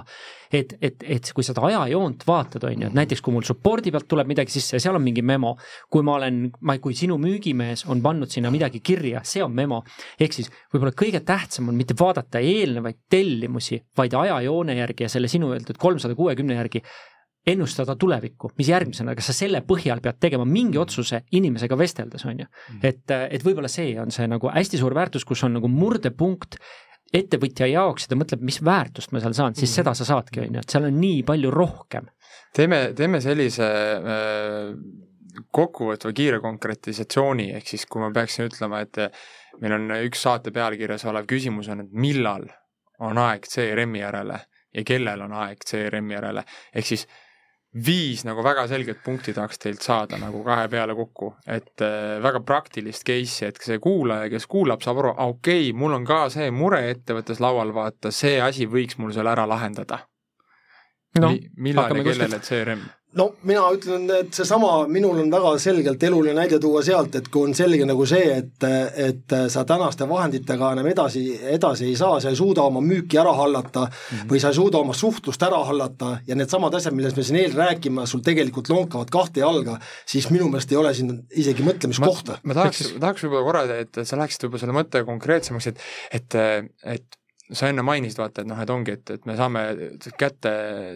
[0.54, 4.08] et, et, et kui seda ajajoont vaatad, on ju, et näiteks kui mul support'i pealt
[4.10, 5.56] tuleb midagi sisse ja seal on mingi memo,
[5.92, 9.84] kui ma olen, ma, kui sinu müügimees on pannud sinna midagi kirja, see on memo.
[10.20, 15.32] ehk siis võib-olla kõige tähtsam on mitte vaadata eelnevaid tellimusi, vaid ajajoone järgi ja selle
[15.32, 16.84] sinu öeldud kolmsada kuuekümne järgi
[17.48, 22.40] ennustada tulevikku, mis järgmisena, kas sa selle põhjal pead tegema mingi otsuse inimesega vesteldes, on
[22.40, 22.48] ju.
[22.48, 22.80] Mm.
[22.88, 26.60] et, et võib-olla see on see nagu hästi suur väärtus, kus on nagu murdepunkt
[27.14, 29.76] ettevõtja jaoks ja ta mõtleb, mis väärtust ma seal saan, siis mm.
[29.76, 32.08] seda sa saadki, on ju, et seal on nii palju rohkem.
[32.56, 34.72] teeme, teeme sellise äh,
[35.54, 39.04] kokkuvõtva kiire konkretisatsiooni, ehk siis kui ma peaksin ütlema, et
[39.62, 42.48] meil on üks saate pealkirjas olev küsimus on, et millal
[43.04, 44.40] on aeg CRM-i järele
[44.74, 47.06] ja kellel on aeg CRM-i järele, ehk siis
[47.74, 52.44] viis nagu väga selget punkti tahaks teilt saada nagu kahe peale kokku, et äh, väga
[52.46, 56.52] praktilist case'i, et see kuulaja, kes kuulab, saab aru, okei okay,, mul on ka see
[56.54, 60.04] mure ettevõttes laual, vaata, see asi võiks mul seal ära lahendada
[61.20, 61.50] no, Mi.
[61.58, 62.86] millal ja kellele CRM?
[63.18, 67.48] No mina ütlen, et seesama, minul on väga selgelt eluline näide tuua sealt, et kui
[67.48, 68.66] on selge nagu see, et,
[69.08, 71.24] et sa tänaste vahenditega enam edasi,
[71.54, 74.30] edasi ei saa, sa ei suuda oma müüki ära hallata mm -hmm.
[74.32, 77.58] või sa ei suuda oma suhtlust ära hallata ja needsamad asjad, millest me siin eel
[77.58, 82.40] räägime, sul tegelikult lonkavad kahte jalga, siis minu meelest ei ole siin isegi mõtlemiskohta.
[82.44, 85.80] ma, ma tahaks, tahaks võib-olla korra, et sa läheksid võib-olla selle mõtte konkreetsemaks, et,
[86.12, 86.36] et,
[86.84, 89.64] et sa enne mainisid, vaata, et noh, et ongi, et, et me saame
[90.20, 90.52] kätte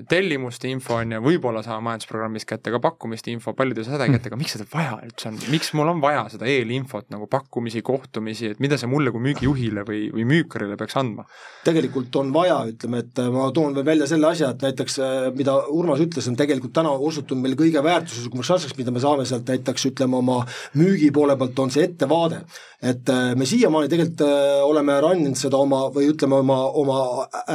[0.07, 4.31] tellimuste info, on ju, võib-olla saame majandusprogrammist kätte ka pakkumiste info, paljudel seda ei kätte,
[4.31, 8.53] aga miks seda vaja üldse on, miks mul on vaja seda eelinfot nagu pakkumisi, kohtumisi,
[8.53, 11.27] et mida see mulle kui müügijuhile või, või müükarile peaks andma?
[11.67, 14.99] tegelikult on vaja, ütleme, et ma toon veel välja selle asja, et näiteks
[15.36, 19.51] mida Urmas ütles, on tegelikult täna osutunud meil kõige väärtuslikumaks asjaks, mida me saame sealt
[19.51, 20.39] näiteks ütleme oma
[20.79, 22.41] müügi poole pealt, on see ettevaade.
[22.81, 24.21] et me siiamaani tegelikult
[24.63, 27.00] oleme run inud seda oma või ütleme, oma, oma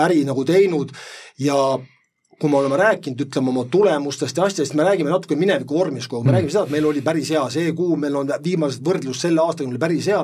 [0.04, 0.94] äri nagu teinud
[1.38, 1.56] ja
[2.42, 6.22] kui me oleme rääkinud, ütleme oma tulemustest ja asjadest, me räägime natuke mineviku vormis kogu
[6.22, 6.36] aeg, me mm.
[6.36, 9.70] räägime seda, et meil oli päris hea see kuu, meil on viimased võrdlus selle aastaga
[9.70, 10.18] oli päris hea,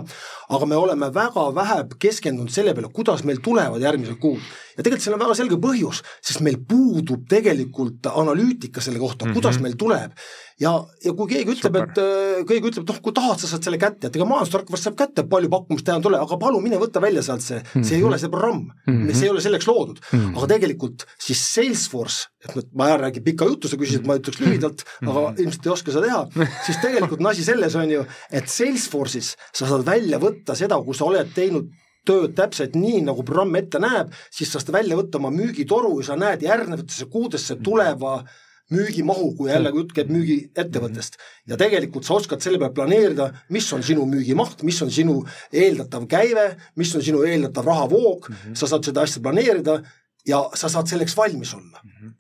[0.57, 4.42] aga me oleme väga vähe keskendunud selle peale, kuidas meil tulevad järgmised kuud.
[4.75, 9.31] ja tegelikult seal on väga selge põhjus, sest meil puudub tegelikult analüütika selle kohta mm,
[9.31, 9.38] -hmm.
[9.38, 10.18] kuidas meil tuleb
[10.62, 10.73] ja,
[11.05, 13.79] ja kui keegi ütleb, et äh, keegi ütleb, et noh, kui tahad, sa saad selle
[13.81, 17.23] kätte, et ega majandustarkvast saab kätte, palju pakkumist teha tule, aga palun mine võta välja
[17.27, 17.88] sealt see mm, -hmm.
[17.88, 19.14] see ei ole see programm mm, -hmm.
[19.14, 20.37] see ei ole selleks loodud mm, -hmm.
[20.37, 24.40] aga tegelikult siis Salesforce, et nüüd ma ei räägi pika jutu, sa küsisid, ma ütleks
[24.42, 25.11] lühidalt mm, -hmm.
[25.11, 29.37] aga ilmselt ei oska seda teha, siis tegelikult on asi selles, on ju, et Salesforce'is
[29.53, 31.71] sa saad välja võtta seda, kui sa oled teinud
[32.09, 36.07] tööd täpselt nii, nagu programm ette näeb, siis sa saad välja võtta oma müügitoru ja
[36.07, 41.16] sa näed järgnevatesse kuudesse tuleva mm -hmm müügimahu, kui jällegi jutt käib müügiettevõttest.
[41.48, 46.07] ja tegelikult sa oskad selle peale planeerida, mis on sinu müügimaht, mis on sinu eeldatav
[46.11, 48.54] käive, mis on sinu eeldatav rahavoog mm, -hmm.
[48.54, 49.83] sa saad seda asja planeerida
[50.26, 51.90] ja sa saad selleks valmis olla mm.
[51.90, 52.17] -hmm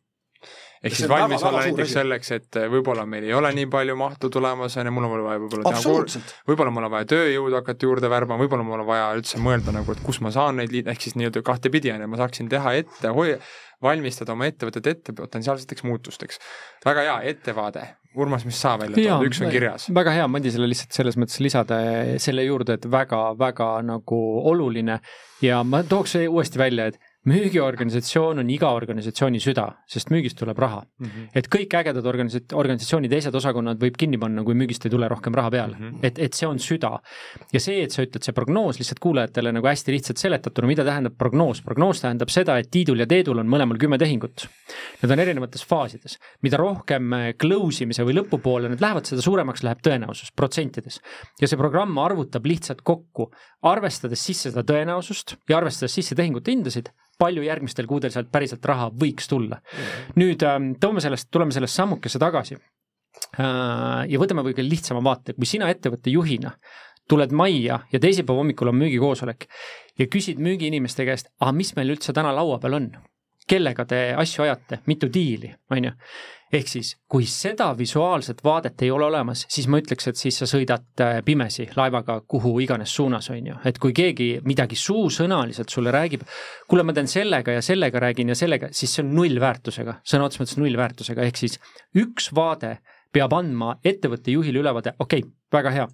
[0.82, 4.76] ehk siis valmis olla näiteks selleks, et võib-olla meil ei ole nii palju mahtu tulemas,
[4.80, 8.40] on ju, mul on vaja võib-olla teha võib-olla mul on vaja tööjõudu hakata juurde värbama,
[8.42, 11.18] võib-olla mul on vaja üldse mõelda nagu, et kus ma saan neid liit-, ehk siis
[11.18, 13.38] nii-öelda kahtepidi, on ju, ma saaksin teha ette, hoi-,
[13.82, 16.40] valmistada oma ettevõtet ette potentsiaalseteks muutusteks.
[16.86, 17.86] väga hea ettevaade,
[18.18, 19.88] Urmas, mis sa välja tood, üks on kirjas.
[19.94, 21.78] väga hea Madisele lihtsalt selles mõttes lisada
[22.18, 24.98] selle juurde, et väga-väga nagu oluline.
[25.44, 30.80] Ja ma tooks uuesti välja, et müügiorganisatsioon on iga organisatsiooni süda, sest müügist tuleb raha
[30.84, 31.06] mm.
[31.06, 31.30] -hmm.
[31.34, 35.34] et kõik ägedad organisa-, organisatsiooni teised osakonnad võib kinni panna, kui müügist ei tule rohkem
[35.34, 35.88] raha peale mm.
[35.88, 36.06] -hmm.
[36.06, 36.92] et, et see on süda.
[37.52, 41.16] ja see, et sa ütled, see prognoos lihtsalt kuulajatele nagu hästi lihtsalt seletatuna, mida tähendab
[41.18, 44.46] prognoos, prognoos tähendab seda, et Tiidul ja Teedul on mõlemal kümme tehingut.
[45.02, 49.62] Need on erinevates faasides, mida rohkem äh, close imise või lõpupoole need lähevad, seda suuremaks
[49.66, 51.00] läheb tõenäosus protsentides.
[51.40, 56.92] ja see programm arvutab lihtsalt kokku, arvestades sisse seda tõenäosust ja arvestades sisse tehingute hindasid
[57.18, 59.60] palju järgmistel kuudel sealt päriselt raha võiks tulla.
[60.16, 62.58] nüüd ähm, toome sellest, tuleme sellest sammukese tagasi.
[63.38, 66.54] Äh, ja võtame võib-olla lihtsama vaate, kui sina ettevõtte juhina
[67.08, 69.46] tuled majja ja teisipäeva hommikul on müügikoosolek
[69.98, 72.90] ja küsid müügiinimeste käest, aga mis meil üldse täna laua peal on?
[73.48, 75.92] kellega te asju ajate, mitu diili, on ju
[76.52, 80.48] ehk siis, kui seda visuaalset vaadet ei ole olemas, siis ma ütleks, et siis sa
[80.48, 85.92] sõidad äh, pimesi laevaga kuhu iganes suunas, on ju, et kui keegi midagi suusõnaliselt sulle
[85.94, 86.24] räägib,
[86.68, 90.44] kuule, ma teen sellega ja sellega räägin ja sellega, siis see on nullväärtusega, sõna otseses
[90.44, 91.58] mõttes nullväärtusega, ehk siis
[91.98, 92.78] üks vaade
[93.12, 95.88] peab andma ettevõtte juhile ülevaade, okei okay,, väga hea.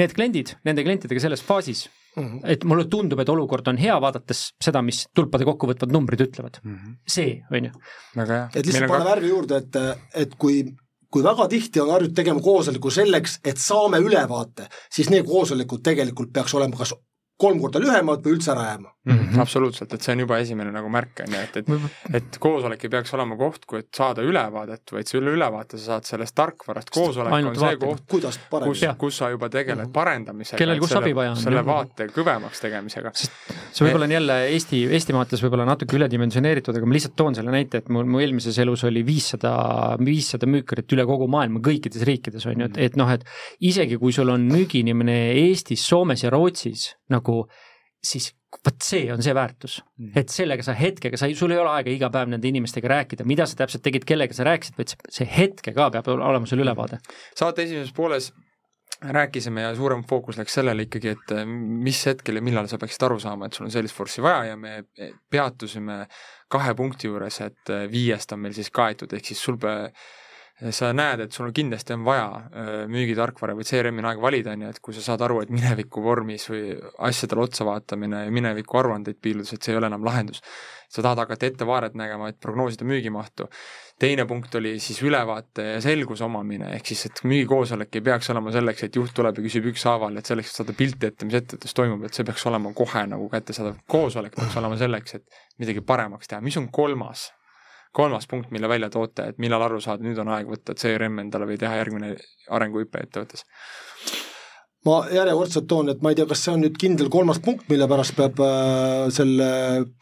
[0.00, 2.40] Need kliendid, nende klientidega selles faasis Mm -hmm.
[2.44, 6.74] et mulle tundub, et olukord on hea, vaadates seda, mis tulpade kokkuvõtvad numbrid ütlevad mm.
[6.74, 6.96] -hmm.
[7.08, 7.70] see, on ju.
[8.54, 9.10] et lihtsalt pane ka...
[9.10, 9.76] värvi juurde, et,
[10.14, 10.64] et kui
[11.12, 16.32] kui väga tihti on harjutud tegema koosoleku selleks, et saame ülevaate, siis need koosolekud tegelikult
[16.32, 16.94] peaks olema kas
[17.42, 19.18] kolm korda lühemad või üldse ära jääma mm.
[19.18, 19.40] -hmm.
[19.40, 22.92] absoluutselt, et see on juba esimene nagu märk, on ju, et, et et koosolek ei
[22.92, 27.36] peaks olema koht, kui et saada ülevaadet, vaid selle ülevaate sa saad sellest tarkvarast, koosolek
[27.38, 29.96] Ainult on see koht, kus, kus sa juba tegeled mm -hmm.
[29.96, 30.58] parendamisega.
[30.58, 31.36] kellel kus abi vaja on.
[31.36, 33.12] selle vaate kõvemaks tegemisega.
[33.14, 37.50] see võib-olla on jälle Eesti, Eesti vaates võib-olla natuke üledimensioneeritud, aga ma lihtsalt toon selle
[37.50, 39.52] näite, et mul, mu eelmises elus oli viissada,
[39.98, 43.24] viissada müükarit üle kogu maailma kõikides riikides, on ju, et, et noh, et
[43.60, 47.31] isegi kui sul on müügiinimene Eestis, Soomes ja Rootsis nagu
[48.02, 51.72] siis vot see on see väärtus mm., et sellega sa hetkega, sa, sul ei ole
[51.78, 55.12] aega iga päev nende inimestega rääkida, mida sa täpselt tegid, kellega sa rääkisid, vaid see,
[55.20, 57.00] see hetke ka peab olema sul ülevaade.
[57.38, 58.32] saate esimeses pooles
[59.02, 63.18] rääkisime ja suurem fookus läks sellele ikkagi, et mis hetkel ja millal sa peaksid aru
[63.22, 64.82] saama, et sul on Salesforce'i vaja ja me
[65.30, 66.04] peatusime
[66.52, 69.90] kahe punkti juures, et viiest on meil siis kaetud, ehk siis sul pe-,
[70.70, 74.66] sa näed, et sul kindlasti on vaja äh, müügitarkvara või CRM-i on aeg valida, on
[74.66, 76.76] ju, et kui sa saad aru, et mineviku vormis või
[77.08, 80.42] asjadele otsa vaatamine ja mineviku aruandeid piiludes, et see ei ole enam lahendus.
[80.92, 83.48] sa tahad hakata ettevaadet nägema, et prognoosida müügimahtu.
[83.98, 88.52] teine punkt oli siis ülevaate ja selguse omamine, ehk siis, et müügikoosolek ei peaks olema
[88.52, 91.74] selleks, et juht tuleb ja küsib ükshaaval, et selleks, et saada pilti ette, mis ettevõttes
[91.74, 93.80] toimub, et see peaks olema kohe nagu kättesaadav.
[93.88, 96.40] koosolek peaks olema selleks, et midagi paremaks teha.
[96.40, 97.32] mis on kolmas
[97.92, 101.48] kolmas punkt, mille välja toote, et millal aru saada, nüüd on aeg võtta CRM endale
[101.48, 102.14] või teha järgmine
[102.50, 103.44] arenguhüpe ettevõttes?
[104.86, 107.86] Ma järjekordselt toon, et ma ei tea, kas see on nüüd kindel kolmas punkt, mille
[107.90, 109.48] pärast peab äh, selle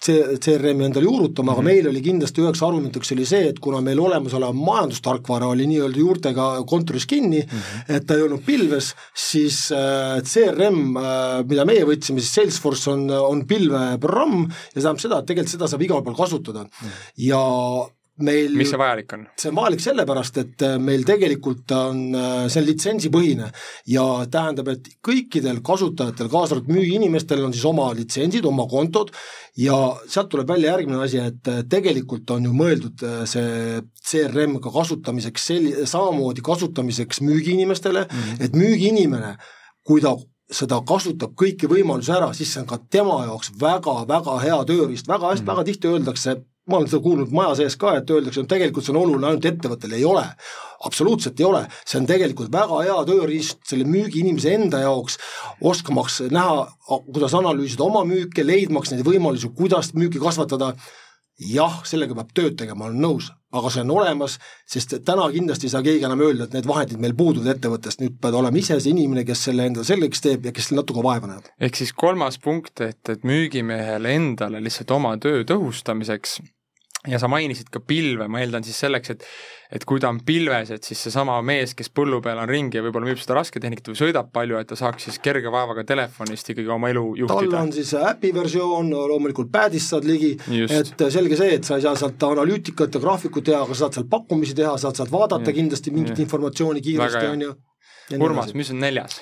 [0.00, 1.68] CRM-i endale juurutama, aga -hmm.
[1.68, 6.48] meil oli kindlasti üheks argumentiks oli see, et kuna meil olemasolev majandustarkvara oli nii-öelda juurtega
[6.64, 7.94] kontoris kinni mm, -hmm.
[7.96, 13.10] et ta ei olnud pilves, siis äh, CRM äh,, mida meie võtsime, siis Salesforce on,
[13.10, 16.70] on pilveprogramm ja see tähendab seda, et tegelikult seda saab igal pool kasutada mm.
[16.80, 17.08] -hmm.
[17.28, 17.44] ja
[18.24, 19.26] meil mis see vajalik on?
[19.40, 23.50] see on vajalik sellepärast, et äh, meil tegelikult on, äh, see on litsensipõhine
[23.90, 29.12] ja tähendab, et kõikidel kasutajatel, kaasa arvatud müügiinimestel on siis oma litsentsid, oma kontod
[29.58, 33.80] ja sealt tuleb välja järgmine asi, et äh, tegelikult on ju mõeldud see
[34.10, 38.44] CRM ka kasutamiseks selli-, samamoodi kasutamiseks müügiinimestele mm, -hmm.
[38.44, 39.36] et müügiinimene,
[39.86, 40.16] kui ta
[40.50, 45.30] seda kasutab kõiki võimalusi ära, siis see on ka tema jaoks väga-väga hea tööriist, väga
[45.30, 45.52] hästi mm, -hmm.
[45.52, 46.36] väga tihti öeldakse
[46.70, 49.48] ma olen seda kuulnud maja sees ka, et öeldakse, et tegelikult see on oluline ainult
[49.50, 50.24] ettevõttele, ei ole.
[50.86, 55.18] absoluutselt ei ole, see on tegelikult väga hea tööriist selle müügiinimese enda jaoks,
[55.60, 56.64] oskamaks näha,
[57.10, 60.72] kuidas analüüsida oma müüke, leidmaks neid võimalusi, kuidas müüki kasvatada
[61.40, 64.36] jah, sellega peab tööd tegema, olen nõus, aga see on olemas,
[64.68, 68.18] sest täna kindlasti ei saa keegi enam öelda, et need vahendid meil puuduvad ettevõttest, nüüd
[68.22, 71.50] pead olema ise see inimene, kes selle endale selgeks teeb ja kes natuke vaeva näeb.
[71.58, 76.40] ehk siis kolmas punkt, et, et müügimehele endale lihtsalt oma töö tõhustamiseks
[77.08, 79.26] ja sa mainisid ka pilve, ma eeldan siis selleks, et
[79.70, 82.82] et kui ta on pilves, et siis seesama mees, kes põllu peal on ringi ja
[82.82, 86.72] võib-olla müüb seda rasketehnikat või sõidab palju, et ta saaks siis kerge vaevaga telefonist ikkagi
[86.74, 87.52] oma elu juhtida.
[87.54, 90.32] tal on siis äpi versioon, loomulikult pad'ist saad ligi,
[90.66, 94.00] et selge see, et sa ei saa sealt analüütikat ja graafikut teha, aga sa saad
[94.00, 96.24] sealt pakkumisi teha, saad sealt vaadata ja, kindlasti mingit ja.
[96.26, 97.54] informatsiooni kiiresti, on ju.
[98.18, 99.20] Urmas, mis on neljas?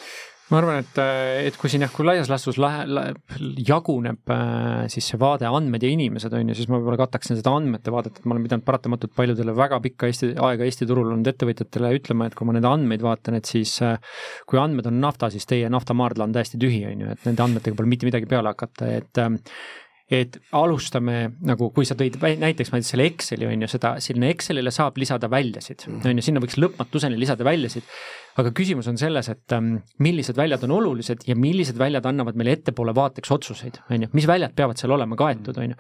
[0.49, 0.99] Ma arvan, et,
[1.49, 3.05] et kui siin jah, kui laias laastus lahe, la,
[3.69, 7.53] jaguneb äh, siis see vaade andmed ja inimesed on ju, siis ma võib-olla kataksin seda
[7.59, 11.33] andmete vaadet, et ma olen pidanud paratamatult paljudele väga pikka Eesti, aega Eesti turul olnud
[11.33, 13.99] ettevõtjatele ütlema, et kui ma neid andmeid vaatan, et siis äh,
[14.49, 17.77] kui andmed on nafta, siis teie naftamaardla on täiesti tühi, on ju, et nende andmetega
[17.79, 19.37] pole mitte midagi peale hakata, et äh,
[20.09, 24.73] et alustame nagu, kui sa tõid näiteks ma selle Exceli on ju, seda, sinna Excelile
[24.73, 25.99] saab lisada väljasid, mm.
[26.09, 27.85] on ju, sinna võiks lõpmatuseni lisada väljasid.
[28.41, 32.57] aga küsimus on selles, et um, millised väljad on olulised ja millised väljad annavad meile
[32.57, 35.79] ettepoole vaateks otsuseid, on ju, mis väljad peavad seal olema kaetud, on ju.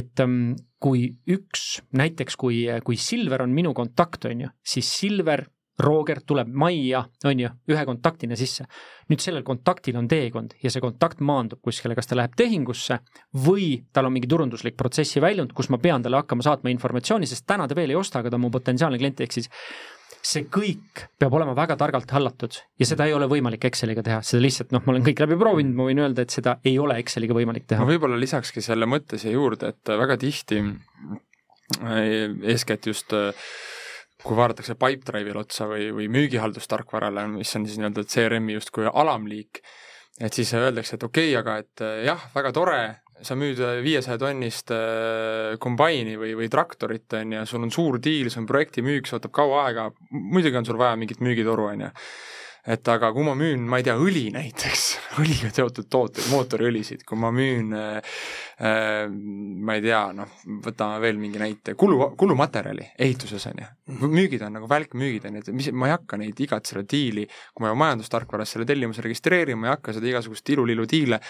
[0.00, 0.40] et um,
[0.80, 5.44] kui üks, näiteks kui, kui Silver on minu kontakt, on ju, siis Silver
[5.80, 8.66] Roger tuleb majja, on ju, ühe kontaktina sisse.
[9.10, 13.00] nüüd sellel kontaktil on teekond ja see kontakt maandub kuskile, kas ta läheb tehingusse
[13.46, 17.46] või tal on mingi turunduslik protsessi väljund, kus ma pean talle hakkama saatma informatsiooni, sest
[17.50, 19.50] täna ta veel ei osta, aga ta on mu potentsiaalne klient, ehk siis
[20.20, 24.42] see kõik peab olema väga targalt hallatud ja seda ei ole võimalik Exceliga teha, seda
[24.44, 27.36] lihtsalt noh, ma olen kõik läbi proovinud, ma võin öelda, et seda ei ole Exceliga
[27.36, 27.82] võimalik teha.
[27.82, 30.60] ma võib-olla lisakski selle mõtte siia juurde, et väga tihti
[31.80, 33.14] eeskätt just
[34.24, 39.62] kui vaadatakse Pipedrive'ile otsa või, või müügihaldustarkvarale, mis on siis nii-öelda CRM-i justkui alamliik,
[40.20, 42.80] et siis öeldakse, et okei okay,, aga et eh, jah, väga tore,
[43.24, 48.30] sa müüd viiesaja tonnist äh, kombaini või, või traktorit, on ju, sul on suur diil,
[48.32, 51.86] see on projekti müük, see võtab kaua aega, muidugi on sul vaja mingit müügitoru, on
[51.86, 51.90] ju
[52.66, 54.86] et aga kui ma müün, ma ei tea, õli näiteks,
[55.22, 58.16] õliga seotud tooteid, mootoriõlisid, kui ma müün äh,
[58.60, 60.34] äh, ma ei tea, noh,
[60.66, 63.70] võtame veel mingi näite, kulu, kulumaterjali ehituses, on ju.
[64.08, 67.28] müügid on nagu välkmüügid, on ju, et mis, ma ei hakka neid igat seda diili,
[67.54, 71.20] kui ma majandustarkvaras selle tellimuse registreerin, ma ei hakka seda igasugust ilulilu diile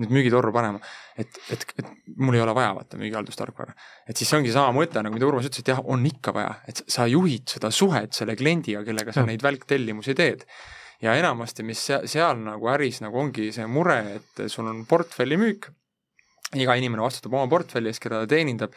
[0.00, 0.80] nüüd müügitorru panema,
[1.20, 3.74] et, et, et mul ei ole vaja vaata müügihaldustarkvara.
[4.08, 6.54] et siis see ongi sama mõte, nagu mida Urmas ütles, et jah, on ikka vaja,
[6.70, 9.28] et sa juhid seda suhet selle kliendiga, kellega sa ja.
[9.28, 10.46] neid välktellimusi teed.
[11.02, 15.68] ja enamasti, mis seal, seal nagu äris nagu ongi see mure, et sul on portfellimüük,
[16.62, 18.76] iga inimene vastutab oma portfelli eest, keda ta teenindab,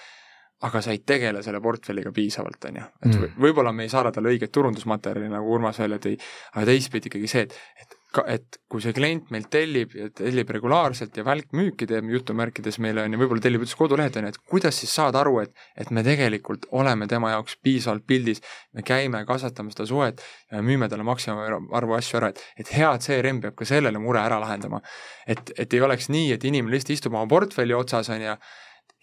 [0.65, 2.87] aga sa ei tegele selle portfelliga piisavalt, on ju.
[3.05, 3.35] et mm.
[3.43, 6.17] võib-olla me ei saada talle õiget turundusmaterjali, nagu Urmas välja tõi,
[6.55, 7.94] aga teistpidi ikkagi see, et, et
[8.31, 13.15] et kui see klient meilt tellib ja tellib regulaarselt ja välkmüüki teeb jutumärkides meile on
[13.15, 16.03] ju, võib-olla tellib üldse kodulehelt on ju, et kuidas siis saada aru, et, et me
[16.05, 18.43] tegelikult oleme tema jaoks piisavalt pildis,
[18.75, 22.93] me käime, kasvatame seda suhet ja müüme talle maksimumi arvu asju ära, et, et hea
[23.01, 24.81] CRM peab ka sellele mure ära lahendama.
[25.27, 28.37] et, et ei oleks nii, et inimene lihtsalt istub oma portfelli otsas, on ju,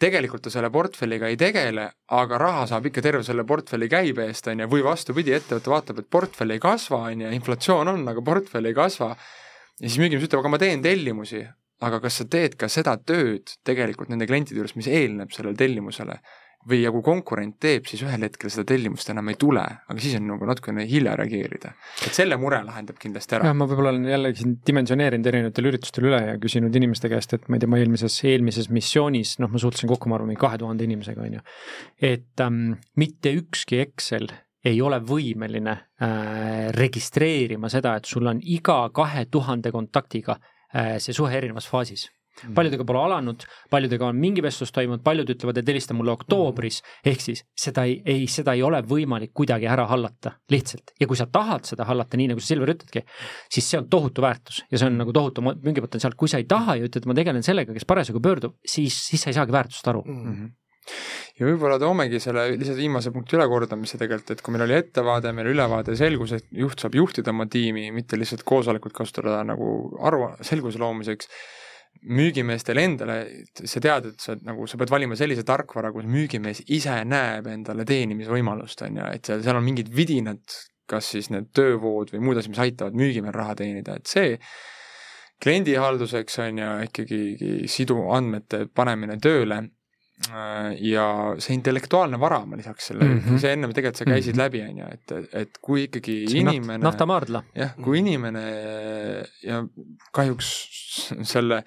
[0.02, 1.86] tegelikult ta selle portfelliga ei tegele,
[2.18, 6.02] aga raha saab ikka terve selle portfelli käibe eest, on ju, või vastupidi, ettevõte vaatab,
[6.02, 9.12] et portfell ei kasva, on ju, inflatsioon on, aga portfell ei kasva.
[9.80, 11.42] ja siis müügimees ütleb, aga ma teen tellimusi,
[11.82, 16.18] aga kas sa teed ka seda tööd tegelikult nende klientide juures, mis eelneb sellele tellimusele
[16.68, 20.14] või ja kui konkurent teeb, siis ühel hetkel seda tellimust enam ei tule, aga siis
[20.18, 21.72] on nagu natukene hilja reageerida.
[22.06, 23.50] et selle mure lahendab kindlasti ära.
[23.50, 27.48] jah, ma võib-olla olen jällegi siin dimensioneerinud erinevatel üritustel üle ja küsinud inimeste käest, et
[27.48, 30.60] ma ei tea, ma eelmises, eelmises missioonis, noh, ma suhtlesin kokku, ma arvan, mingi kahe
[30.62, 31.44] tuhande inimesega, on ju.
[32.12, 34.30] et ähm, mitte ükski Excel
[34.64, 41.16] ei ole võimeline äh, registreerima seda, et sul on iga kahe tuhande kontaktiga äh, see
[41.16, 42.06] suhe erinevas faasis.
[42.54, 47.24] Paljudega pole alanud, paljudega on mingi vestlus toimunud, paljud ütlevad, et helista mulle oktoobris, ehk
[47.24, 50.94] siis seda ei, ei, seda ei ole võimalik kuidagi ära hallata, lihtsalt.
[51.00, 53.04] ja kui sa tahad seda hallata, nii nagu sa, Silver, ütledki,
[53.52, 54.62] siis see on tohutu väärtus.
[54.72, 57.74] Ja see on nagu tohutu müügipotentsiaal, kui sa ei taha ja ütled, ma tegelen sellega,
[57.76, 60.04] kes parasjagu pöördub, siis, siis sa ei saagi väärtust aru.
[60.08, 60.26] Mm.
[60.32, 60.50] -hmm
[61.38, 65.52] ja võib-olla toomegi selle lihtsalt viimase punkti ülekordamise tegelikult, et kui meil oli ettevaade, meil
[65.52, 69.68] ülevaade, selgus, et juht saab juhtida oma tiimi, mitte lihtsalt koosolekut kasutada nagu
[70.02, 71.30] aru, selguse loomiseks
[72.02, 73.16] müügimeestel endale,
[73.54, 77.86] sa tead, et sa nagu, sa pead valima sellise tarkvara, kus müügimees ise näeb endale
[77.88, 80.42] teenimisvõimalust, on ju, et seal, seal on mingid vidinad,
[80.90, 84.34] kas siis need töövood või muud asjad, mis aitavad müügimehel raha teenida, et see
[85.42, 87.20] kliendihalduseks on ju ikkagi
[87.70, 89.62] siduandmete panemine tööle
[90.78, 91.04] ja
[91.42, 93.40] see intellektuaalne vara, ma lisaks selle mm, -hmm.
[93.42, 94.42] see ennem tegelikult sa käisid mm -hmm.
[94.44, 97.42] läbi, on ju, et, et kui ikkagi see inimene naft, naftamaardla.
[97.58, 98.44] jah, kui inimene
[99.42, 99.62] ja
[100.12, 100.52] kahjuks
[101.26, 101.62] selle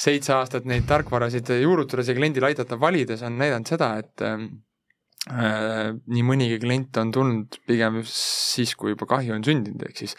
[0.00, 6.24] seitse aastat neid tarkvarasid juurutades ja kliendile aidata valides on näidanud seda, et äh, nii
[6.24, 10.16] mõnigi klient on tulnud pigem siis, kui juba kahju on sündinud, ehk siis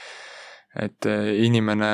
[0.77, 1.91] et äh, inimene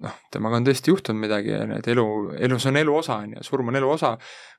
[0.00, 2.06] noh, temaga on tõesti juhtunud midagi, on ju, et elu,
[2.48, 4.14] elus on elu osa, on ju, surm on elu osa,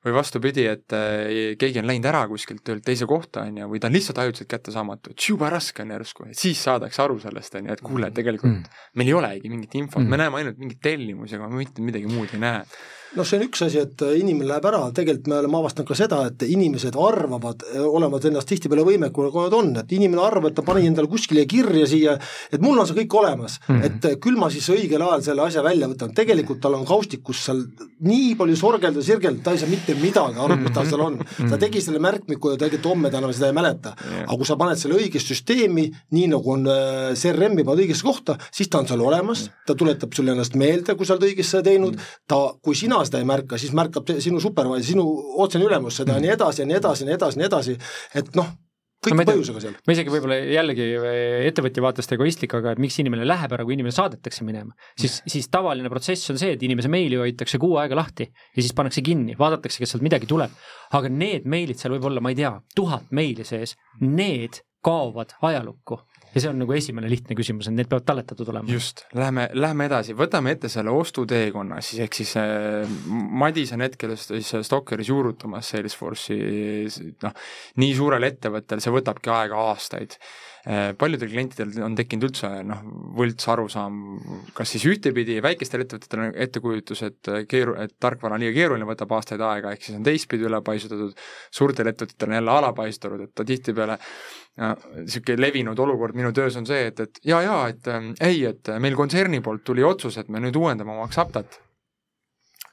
[0.05, 3.81] või vastupidi, et äh, keegi on läinud ära kuskilt töölt teise kohta, on ju, või
[3.81, 7.59] ta on lihtsalt ajutiselt kättesaamatu, et jube raske on järsku, et siis saadakse aru sellest,
[7.59, 8.81] on ju, et kuule, tegelikult mm.
[8.99, 10.01] meil ei olegi mingit infot.
[10.03, 12.65] Mm., me näeme ainult mingeid tellimusi, aga mitte midagi muud ei näe.
[13.11, 16.21] Noh, see on üks asi, et inimene läheb ära, tegelikult me oleme avastanud ka seda,
[16.29, 20.63] et inimesed arvavad olevat ennast tihtipeale võimekamad, kui nad on, et inimene arvab, et ta
[20.63, 22.13] pani endale kuskile kirja siia,
[22.55, 23.57] et mul on see kõik olemas.
[23.67, 24.13] Mm, -hmm.
[24.13, 27.61] et küll ma siis õigel ajal selle asja välja võtan, tegelikult tal on kaustikus seal
[28.05, 31.19] nii palju sorgelda, sirgelda, ta ei saa mitte midagi aru, mis tal seal on.
[31.49, 33.93] ta tegi selle märkmiku ja tegelikult homme ta enam seda ei mäleta.
[34.21, 38.37] aga kui sa paned selle õigesse süsteemi, nii nagu on äh, CRM-i paned õigesse kohta,
[38.53, 41.99] siis ta on seal olemas, ta tuletab sulle ennast meelde, kui sa oled õigesti teinud,
[42.29, 45.07] ta, kui sina seda ei märka, siis märkab sinu supervisor, sinu
[45.43, 47.77] otsene ülemus seda ja nii edasi ja nii edasi ja nii edasi ja nii edasi,
[48.21, 48.51] et noh,
[49.01, 49.75] kõik no, põhjusega seal.
[49.87, 53.75] ma isegi võib-olla jällegi eh, ettevõtja vaatest egoistlik, aga et miks inimene läheb ära, kui
[53.77, 57.97] inimene saadetakse minema, siis, siis tavaline protsess on see, et inimese meili hoitakse kuu aega
[57.97, 60.53] lahti ja siis pannakse kinni, vaadatakse, kas sealt midagi tuleb.
[60.97, 65.99] aga need meilid seal võib olla, ma ei tea, tuhat meili sees, need kaovad ajalukku
[66.31, 68.71] ja see on nagu esimene lihtne küsimus, et need peavad talletatud olema.
[68.71, 72.93] just, lähme, lähme edasi, võtame ette selle ostuteekonna siis, ehk siis äh,
[73.41, 77.35] Madis on hetkel siis Stalkeris juurutamas Salesforce'i noh,
[77.83, 80.50] nii suurel ettevõttel, see võtabki aega aastaid äh,.
[80.61, 82.83] Paljudel klientidel on tekkinud üldse noh,
[83.17, 83.95] võlts arusaam,
[84.53, 89.15] kas siis ühtepidi väikestel ettevõtetel on ettekujutus, et keeru-, et tarkvara on liiga keeruline, võtab
[89.17, 91.17] aastaid aega, ehk siis on teistpidi ülepaisutatud,
[91.49, 93.97] suurtel ettevõtetel on jälle alapaisutatud, et ta tihtipeale
[94.57, 98.71] niisugune levinud olukord minu töös on see, et, et jaa, jaa, et äh, ei, et
[98.83, 101.59] meil kontserni poolt tuli otsus, et me nüüd uuendame oma Axaptat.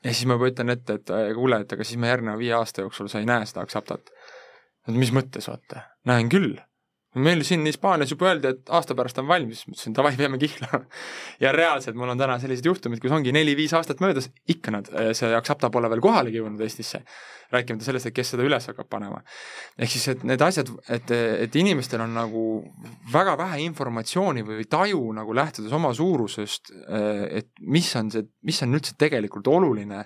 [0.04, 2.52] ja siis ma juba ütlen ette, et äh, kuule, et aga siis me järgneva viie
[2.58, 4.10] aasta jooksul sa ei näe seda Axaptat.
[4.88, 6.58] et mis mõttes, vaata, näen küll
[7.22, 10.82] meil siin Hispaanias juba öeldi, et aasta pärast on valmis, ma ütlesin davai, peame kihla.
[11.44, 15.32] ja reaalselt mul on täna sellised juhtumid, kus ongi neli-viis aastat möödas, ikka nad, see
[15.38, 17.02] Axapta pole veel kohalegi jõudnud Eestisse.
[17.48, 19.22] rääkimata sellest, et kes seda üles hakkab panema.
[19.78, 21.10] ehk siis, et need asjad, et,
[21.46, 22.42] et inimestel on nagu
[23.12, 26.72] väga vähe informatsiooni või taju nagu lähtudes oma suurusest,
[27.30, 30.04] et mis on see, mis on üldse tegelikult oluline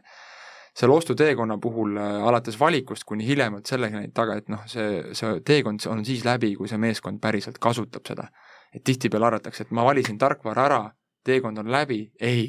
[0.77, 5.85] selle ostuteekonna puhul äh, alates valikust kuni hiljemalt selleni taga, et noh, see, see teekond
[5.91, 8.29] on siis läbi, kui see meeskond päriselt kasutab seda.
[8.73, 10.81] et tihtipeale arvatakse, et ma valisin tarkvara ära,
[11.25, 12.47] teekond on läbi, ei,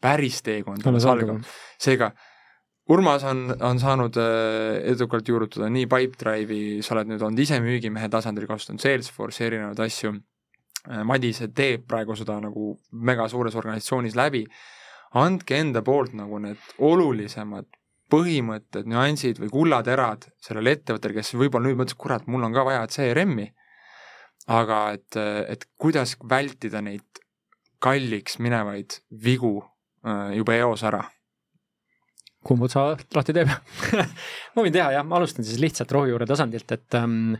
[0.00, 1.42] päris teekond alles algab.
[1.82, 2.12] seega
[2.88, 8.10] Urmas on, on saanud äh, edukalt juurutada nii Pipedrive'i, sa oled nüüd olnud ise müügimehe
[8.12, 10.12] tasandil, kasutanud Salesforce'i erinevaid asju,
[10.90, 14.44] äh, Madis teeb praegu seda nagu mega suures organisatsioonis läbi
[15.14, 17.68] andke enda poolt nagu need olulisemad
[18.12, 22.84] põhimõtted, nüansid või kullaterad sellele ettevõttele, kes võib-olla nüüd mõtles, kurat, mul on ka vaja
[22.92, 23.48] CRM-i,
[24.54, 25.18] aga et,
[25.50, 27.22] et kuidas vältida neid
[27.84, 29.56] kalliks minevaid vigu
[30.04, 31.02] äh, juba eos ära?
[32.44, 33.48] Kumb otsa lahti teeb?
[34.54, 37.38] Ma võin teha jah, ma alustan siis lihtsalt rohujuure tasandilt, et ähm,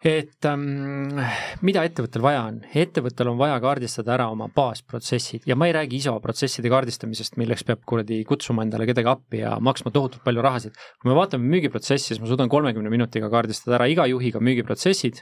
[0.00, 1.18] et ähm,
[1.60, 2.60] mida ettevõttel vaja on?
[2.72, 7.66] ettevõttel on vaja kaardistada ära oma baasprotsessid ja ma ei räägi ISO protsesside kaardistamisest, milleks
[7.68, 10.78] peab kuradi kutsuma endale kedagi appi ja maksma tohutult palju rahasid.
[11.02, 15.20] kui me vaatame müügiprotsessi, siis ma suudan kolmekümne minutiga kaardistada ära iga juhiga müügiprotsessid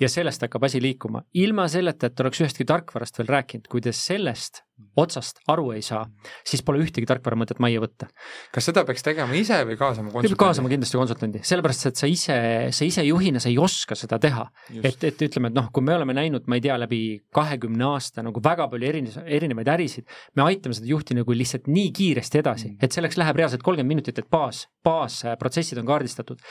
[0.00, 3.92] ja sellest hakkab asi liikuma, ilma selleta, et oleks ühestki tarkvarast veel rääkinud, kui te
[3.96, 4.64] sellest
[4.98, 6.02] otsast aru ei saa,
[6.46, 8.08] siis pole ühtegi tarkvara mõtet majja võtta.
[8.54, 10.38] kas seda peaks tegema ise või kaasama konsultandi?
[10.40, 12.36] kaasama kindlasti konsultandi, sellepärast et sa ise,
[12.74, 14.46] sa ise juhina, sa ei oska seda teha.
[14.82, 17.00] et, et ütleme, et noh, kui me oleme näinud, ma ei tea, läbi
[17.34, 21.92] kahekümne aasta nagu väga palju erinevaid, erinevaid ärisid, me aitame seda juhti nagu lihtsalt nii
[21.96, 22.82] kiiresti edasi, mm.
[22.84, 26.42] et selleks läheb reaalselt kolmkümmend minutit, et baas, baasprotsessid on kaardistatud.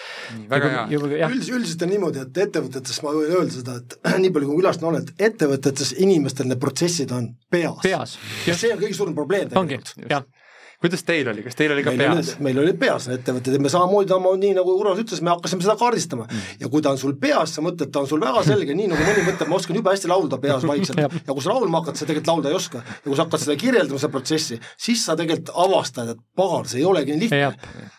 [0.50, 0.88] väga hea.
[0.96, 4.92] üldiselt, üldiselt on niimoodi, et ettevõtetes ma võin öelda seda, et nii palju kui külastanud
[4.92, 7.80] olen, et ettevõtetes inimestel need protsessid on peas.
[7.86, 8.20] peas.
[8.50, 9.96] ja see on kõige suurem probleem tegelikult.
[10.80, 12.32] kuidas teil oli, kas teil oli ka meil peas?
[12.44, 14.16] meil olid peas ettevõtted ja me samamoodi,
[14.46, 16.56] nii nagu Urmas ütles, me hakkasime seda kaardistama mm.
[16.64, 19.04] ja kui ta on sul peas, sa mõtled, ta on sul väga selge, nii nagu
[19.04, 22.08] mõni mõtleb, ma oskan jube hästi laulda peas vaikselt ja kui sa laulma hakkad, sa
[22.08, 22.84] tegelikult laulda ei oska.
[22.88, 26.84] ja kui sa hakkad seda kirjeldama, seda protsessi, siis sa tegelikult avastad, et pagan, see
[26.84, 27.90] ei olegi nii lihtne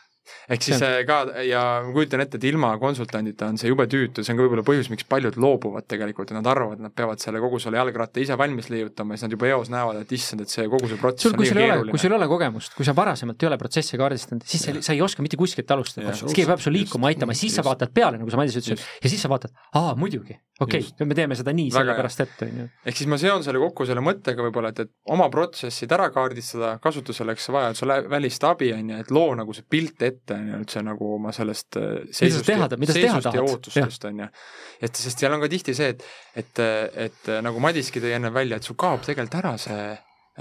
[0.50, 1.00] ehk siis ja.
[1.06, 4.46] ka ja ma kujutan ette, et ilma konsultandita on see jube tüütu, see on ka
[4.46, 7.78] võib-olla põhjus, miks paljud loobuvad tegelikult ja nad arvavad, et nad peavad selle kogu selle
[7.78, 10.90] jalgratta ise valmis leiutama ja siis nad juba eos näevad, et issand, et see kogu
[10.90, 11.94] see protsess sul, on liiga keeruline.
[11.94, 14.96] kui sul ei ole kogemust, kui sa varasemalt ei ole protsessi kaardistanud, siis sa, sa
[14.96, 18.32] ei oska mitte kuskilt alustada, keegi peab sul liikuma aitama, siis sa vaatad peale, nagu
[18.32, 21.70] sa Madis ütlesid, ja siis sa vaatad, aa muidugi, okei okay,, me teeme seda nii
[21.74, 22.68] sellepärast ette, on ju.
[22.90, 26.74] ehk siis ma seon selle kokku selle mõttega võib-olla, et, et oma protsessid ära kaardistada,
[26.82, 30.60] kasutuseks vajad sa välist abi, on ju, et loo nagu see pilt ette, on ju,
[30.64, 34.28] üldse nagu oma sellest äh, seisust, teha, seisust ja ootustest, on ju.
[34.88, 36.06] et sest seal on ka tihti see, et,
[36.40, 36.62] et,
[37.08, 39.82] et nagu Madiski tõi enne välja, et sul kaob tegelikult ära see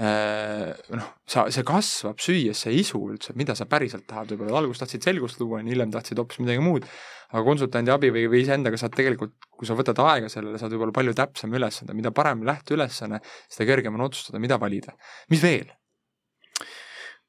[0.00, 4.84] äh, noh, sa, see kasvab süües, see isu üldse, mida sa päriselt tahad, võib-olla alguses
[4.84, 6.86] tahtsid selgust luua, hiljem tahtsid hoopis midagi muud,
[7.30, 10.96] aga konsultandi abi või, või iseendaga saad tegelikult, kui sa võtad aega sellele, saad võib-olla
[10.96, 13.20] palju täpsem ülesanne, mida parem lähteülesanne,
[13.50, 14.96] seda kergem on otsustada, mida valida.
[15.30, 15.68] mis veel?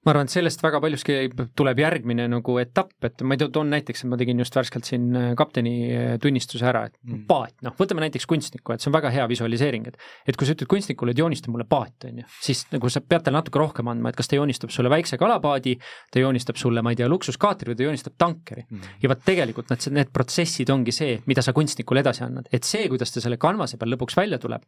[0.02, 1.16] Ma arvan, et sellest väga paljuski
[1.58, 5.28] tuleb järgmine nagu etapp, et ma toon näiteks, et ma tegin just värskelt siin äh,
[5.38, 7.26] kapteni äh, tunnistuse ära, et mm.
[7.30, 10.00] paat, noh, võtame näiteks kunstniku, et see on väga hea visualiseering, et
[10.32, 13.28] et kui sa ütled kunstnikule, et joonista mulle paat, on ju, siis nagu sa pead
[13.28, 15.78] talle natuke rohkem andma, et kas ta joonistab sulle väikse kalapaadi,
[16.10, 18.66] ta joonistab sulle, ma ei tea, luksuskaatri või ta joonistab tankeri.
[18.72, 19.00] Mm..
[19.04, 22.90] ja vot tegelikult need, need protsessid ongi see, mida sa kunstnikule edasi annad, et see,
[22.90, 24.66] kuidas ta selle kanvase peal lõpuks välja tuleb,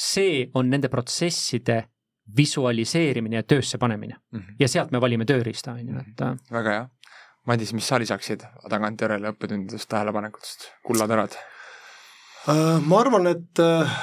[0.00, 1.82] see on nende protsesside
[2.36, 4.38] visualiseerimine ja töösse panemine mm.
[4.38, 4.54] -hmm.
[4.58, 6.20] ja sealt me valime tööriista, on ju, et.
[6.20, 6.88] Äh, väga hea.
[7.46, 11.34] Madis, mis sa lisaksid tagantjärele õppetundidest, tähelepanekutest, kullaterad?
[12.48, 13.96] Äh, ma arvan, et äh,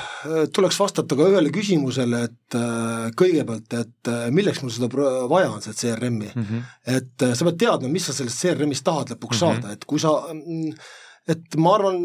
[0.53, 2.57] tuleks vastata ka ühele küsimusele, et
[3.15, 4.89] kõigepealt, et milleks mul seda
[5.30, 6.43] vaja on, seda CRM-i mm.
[6.43, 6.63] -hmm.
[6.95, 9.61] et sa pead teadma, mis sa sellest CRM-ist tahad lõpuks mm -hmm.
[9.61, 10.73] saada, et kui sa mm,
[11.30, 11.99] et ma arvan,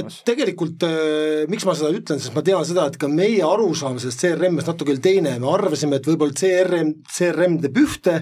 [0.00, 3.98] et tegelikult äh, miks ma seda ütlen, sest ma tean seda, et ka meie arusaam
[4.00, 8.16] sellest CRM-ist natuke oli teine, me arvasime, et võib-olla CRM, CRM teeb ühte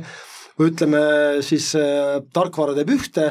[0.58, 1.04] või ütleme
[1.46, 3.30] siis äh, tarkvara teeb ühte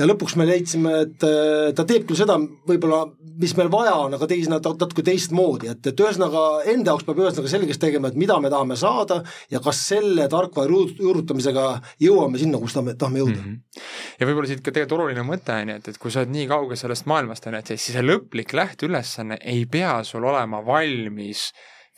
[0.00, 2.36] ja lõpuks me leidsime, et äh, ta teeb küll seda
[2.68, 3.02] võib-olla,
[3.40, 7.52] mis meil vaja on, aga teis-, natuke teistmoodi, et, et ühesõnaga enda jaoks peab ühesõnaga
[7.52, 9.20] selgeks tegema, et mida me tahame saada
[9.52, 11.66] ja kas selle tarkvara juurutamisega
[12.02, 13.50] jõuame sinna, kus tahame, tahame jõuda mm.
[13.50, 13.82] -hmm.
[14.20, 16.48] ja võib-olla siit ka tegelikult oluline mõte on ju, et, et kui sa oled nii
[16.50, 21.50] kaugel sellest maailmast on ju, et siis see lõplik lähteülesanne ei pea sul olema valmis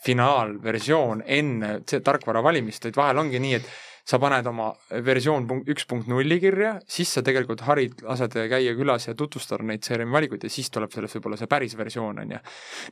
[0.03, 3.69] finaalversioon enne tarkvara valimist, vaid vahel ongi nii, et
[4.03, 4.69] sa paned oma
[5.05, 9.85] versioon üks punkt nulli kirja, siis sa tegelikult harid, lased käia külas ja tutvustada neid
[9.85, 12.41] CRM valikuid ja siis tuleb sellest võib-olla see päris versioon, on ju.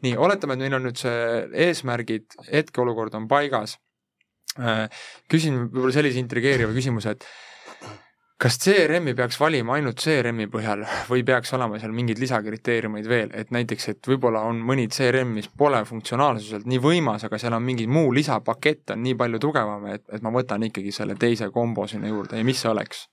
[0.07, 3.77] nii, oletame, et meil on nüüd see eesmärgid, hetkeolukord on paigas.
[4.59, 4.87] Äh,
[5.31, 7.27] küsin võib-olla sellise intrigeeriva küsimuse, et
[8.41, 13.53] kas CRM-i peaks valima ainult CRM-i põhjal või peaks olema seal mingeid lisakriteeriumeid veel, et
[13.53, 17.85] näiteks, et võib-olla on mõni CRM, mis pole funktsionaalsuselt nii võimas, aga seal on mingi
[17.85, 22.09] muu lisapakett on nii palju tugevam, et, et ma võtan ikkagi selle teise kombo sinna
[22.09, 23.05] juurde ja mis see oleks?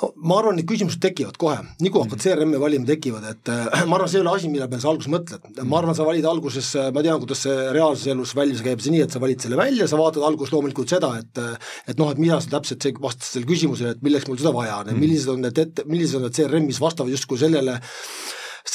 [0.00, 3.84] No ma arvan, need küsimused tekivad kohe, nii kui hakkad CRM-i valima, tekivad, et äh,
[3.88, 5.60] ma arvan, see ei ole asi, mille peale sa alguses mõtled.
[5.62, 8.94] ma arvan, sa valid alguses, äh, ma tean, kuidas see reaalses elus välja käib, see
[8.94, 12.10] nii, et sa valid selle välja, sa vaatad alguses loomulikult seda, et äh, et noh,
[12.12, 15.00] et mida sa täpselt see, vastad sellele küsimusele, et milleks mul seda vaja on, et
[15.00, 17.80] millised on need ette, millised on need CRM-is vastavad justkui sellele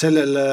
[0.02, 0.46] sellele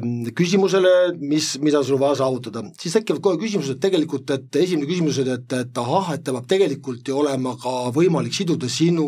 [0.00, 2.64] mm, küsimusele, mis, mida sul vaja saavutada.
[2.80, 6.50] siis tekivad kohe küsimused tegelikult, et esimene küsimus oli, et, et ahah, et ta peab
[6.50, 9.06] tegelikult ju olema ka võimalik siduda sinu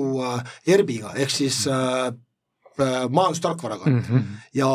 [0.68, 2.12] ERB-iga, ehk siis äh, Äh,
[2.78, 3.98] majandustarkvaraga mm.
[4.00, 4.22] -hmm.
[4.54, 4.68] ja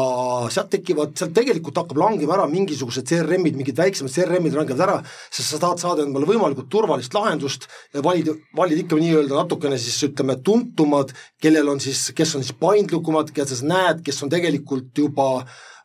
[0.49, 4.97] sealt tekivad, sealt tegelikult hakkab langema ära mingisugused CRM-id, mingid väiksemad CRM-id langevad ära,
[5.31, 10.03] sest sa tahad saada endale võimalikult turvalist lahendust ja valid, valid ikka nii-öelda natukene siis
[10.09, 14.91] ütleme, tuntumad, kellel on siis, kes on siis paindlikumad, keda sa näed, kes on tegelikult
[14.97, 15.29] juba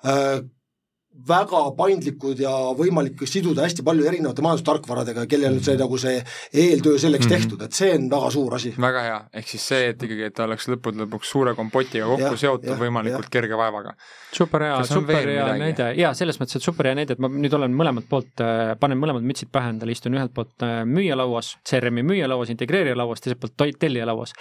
[0.05, 0.39] äh,
[1.27, 6.21] väga paindlikud ja võimalik siduda hästi palju erinevate majandustarkvaradega, kellel on see nagu see
[6.53, 7.43] eeltöö selleks mm -hmm.
[7.43, 8.75] tehtud, et see on väga suur asi.
[8.81, 12.35] väga hea, ehk siis see, et ikkagi, et ta oleks lõppude lõpuks suure kompotiga kokku
[12.35, 13.31] ja, seotud võimalikult ja.
[13.31, 13.95] kerge vaevaga.
[14.33, 17.55] super hea, super hea näide ja selles mõttes, et super hea näide, et ma nüüd
[17.55, 22.03] olen mõlemalt poolt, äh, panen mõlemad mütsid pähe endale, istun ühelt poolt äh, müüjalauas, CRM-i
[22.03, 24.33] müüjalauas, integreerija lauas, teiselt poolt tellija lauas.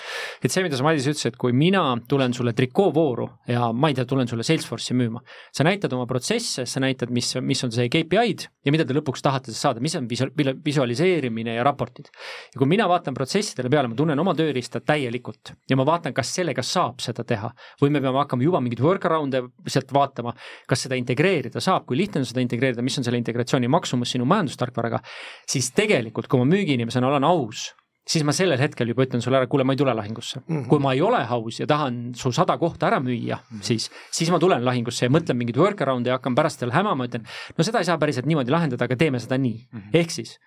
[0.43, 3.97] et see, mida sa Madis ütlesid, et kui mina tulen sulle trikoovooru ja ma ei
[3.97, 7.89] tea, tulen sulle Salesforce'i müüma, sa näitad oma protsesse, sa näitad, mis, mis on see
[7.91, 10.29] KPI-d ja mida te lõpuks tahate saada, mis on visu-,
[10.65, 12.11] visualiseerimine ja raportid.
[12.53, 16.33] ja kui mina vaatan protsessidele peale, ma tunnen oma tööriista täielikult ja ma vaatan, kas
[16.35, 17.51] sellega saab seda teha
[17.81, 20.35] või me peame hakkama juba mingeid workaround'e sealt vaatama,
[20.67, 24.27] kas seda integreerida saab, kui lihtne on seda integreerida, mis on selle integratsiooni maksumus sinu
[24.29, 25.01] majandustarkvaraga,
[25.47, 27.69] siis tegelikult, kui ma müügiinimesena olen aus
[28.07, 30.47] siis ma sellel hetkel juba ütlen sulle ära, kuule, ma ei tule lahingusse mm.
[30.47, 30.67] -hmm.
[30.71, 33.63] kui ma ei ole aus ja tahan su sada kohta ära müüa mm, -hmm.
[33.63, 37.27] siis, siis ma tulen lahingusse ja mõtlen mingeid workaround'e ja hakkan pärast veel hämama, ütlen,
[37.57, 39.79] no seda ei saa päriselt niimoodi lahendada, aga teeme seda nii mm.
[39.79, 39.99] -hmm.
[39.99, 40.37] ehk siis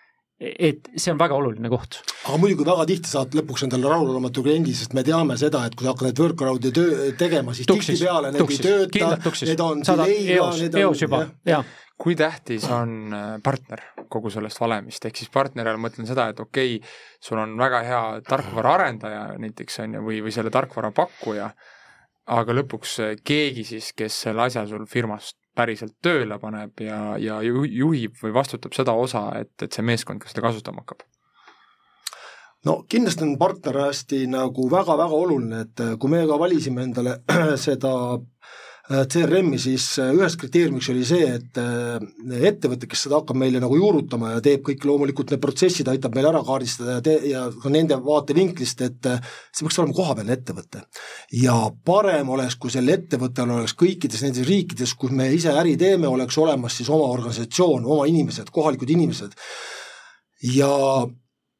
[0.41, 2.01] et see on väga oluline koht.
[2.25, 5.85] aga muidugi väga tihti saad lõpuks endale rahulolematu kliendi, sest me teame seda, et kui
[5.85, 10.41] sa hakkad neid workaround'e töö tegema, siis tihtipeale need tuksis, ei tööta, need on need
[10.41, 11.65] on eos juba, jah
[12.01, 16.41] kui tähtis on äh, partner kogu sellest valemist, ehk siis partneri all mõtlen seda, et
[16.41, 21.51] okei okay,, sul on väga hea tarkvaraarendaja näiteks on ju, või, või selle tarkvara pakkuja,
[22.37, 27.41] aga lõpuks äh, keegi siis, kes selle asja sul firmas päriselt tööle paneb ja, ja
[27.43, 31.05] juhib või vastutab seda osa, et, et see meeskond ka seda kasutama hakkab.
[32.65, 37.21] No kindlasti on partner hästi nagu väga-väga oluline, et äh, kui me ka valisime endale
[37.69, 42.01] seda Äh, CRM-i, siis äh, üheks kriteeriumiks oli see, et äh,
[42.49, 46.27] ettevõte, kes seda hakkab meile nagu juurutama ja teeb kõik loomulikult need protsessid, aitab meil
[46.33, 50.83] ära kaardistada ja te-, ja ka nende vaatevinklist, et see peaks olema kohapealne ettevõte.
[51.39, 51.55] ja
[51.87, 56.39] parem oleks, kui sel ettevõttel oleks kõikides nendes riikides, kus me ise äri teeme, oleks
[56.43, 59.39] olemas siis oma organisatsioon, oma inimesed, kohalikud inimesed.
[60.57, 60.75] ja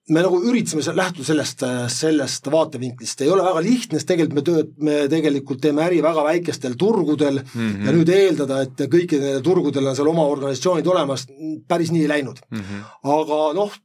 [0.09, 4.73] me nagu üritasime lähtuda sellest, sellest vaatevinklist, ei ole väga lihtne, sest tegelikult me tööd,
[4.87, 7.85] me tegelikult teeme äri väga väikestel turgudel mm -hmm.
[7.87, 11.27] ja nüüd eeldada, et kõikidel turgudel on seal oma organisatsioonid olemas,
[11.69, 12.59] päris nii ei läinud mm.
[12.59, 12.83] -hmm.
[13.19, 13.77] aga noh,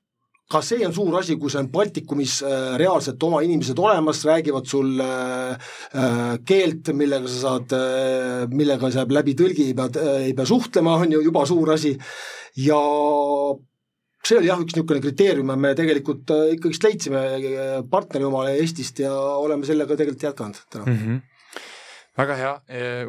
[0.52, 4.68] ka see on suur asi, kui see on Baltikumis äh, reaalselt oma inimesed olemas, räägivad
[4.70, 5.56] sul äh,
[5.98, 7.74] äh, keelt, millega sa saad,
[8.54, 9.90] millega sa läbi tõlgi ei pea,
[10.22, 11.96] ei pea suhtlema, on ju juba suur asi
[12.62, 12.82] ja
[14.26, 17.22] see oli jah, üks niisugune kriteerium me tegelikult ikkagist leidsime
[17.92, 21.00] partneri omale Eestist ja oleme sellega tegelikult jätkanud täna mm.
[21.00, 21.24] -hmm
[22.18, 22.54] väga hea,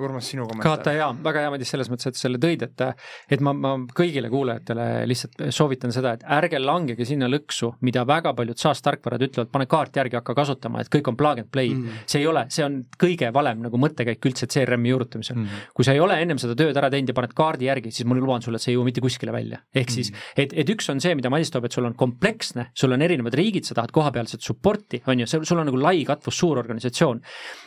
[0.03, 0.81] Urmas, sinu kommentaar.
[0.81, 2.85] Kata jaa, väga hea, Madis, selles mõttes, et selle tõid, et
[3.33, 8.33] et ma, ma kõigile kuulajatele lihtsalt soovitan seda, et ärge langege sinna lõksu, mida väga
[8.37, 12.05] paljud SaaS-tarkvarad ütlevad, pane kaart järgi, hakka kasutama, et kõik on plug and play mm..
[12.11, 15.65] see ei ole, see on kõige valem nagu mõttekäik üldse CRM-i juurutamisel mm..
[15.77, 18.19] kui sa ei ole ennem seda tööd ära teinud ja paned kaardi järgi, siis ma
[18.19, 19.61] luban sulle, et see ei jõua mitte kuskile välja.
[19.75, 20.37] ehk siis, mm.
[20.45, 23.37] et, et üks on see, mida Madis toob, et sul on kompleksne, sul on erinevad
[23.39, 27.23] riigid, sa tahad kohapealset support'i, on ju, sul on nagu lai katvus, suur organisatsioon.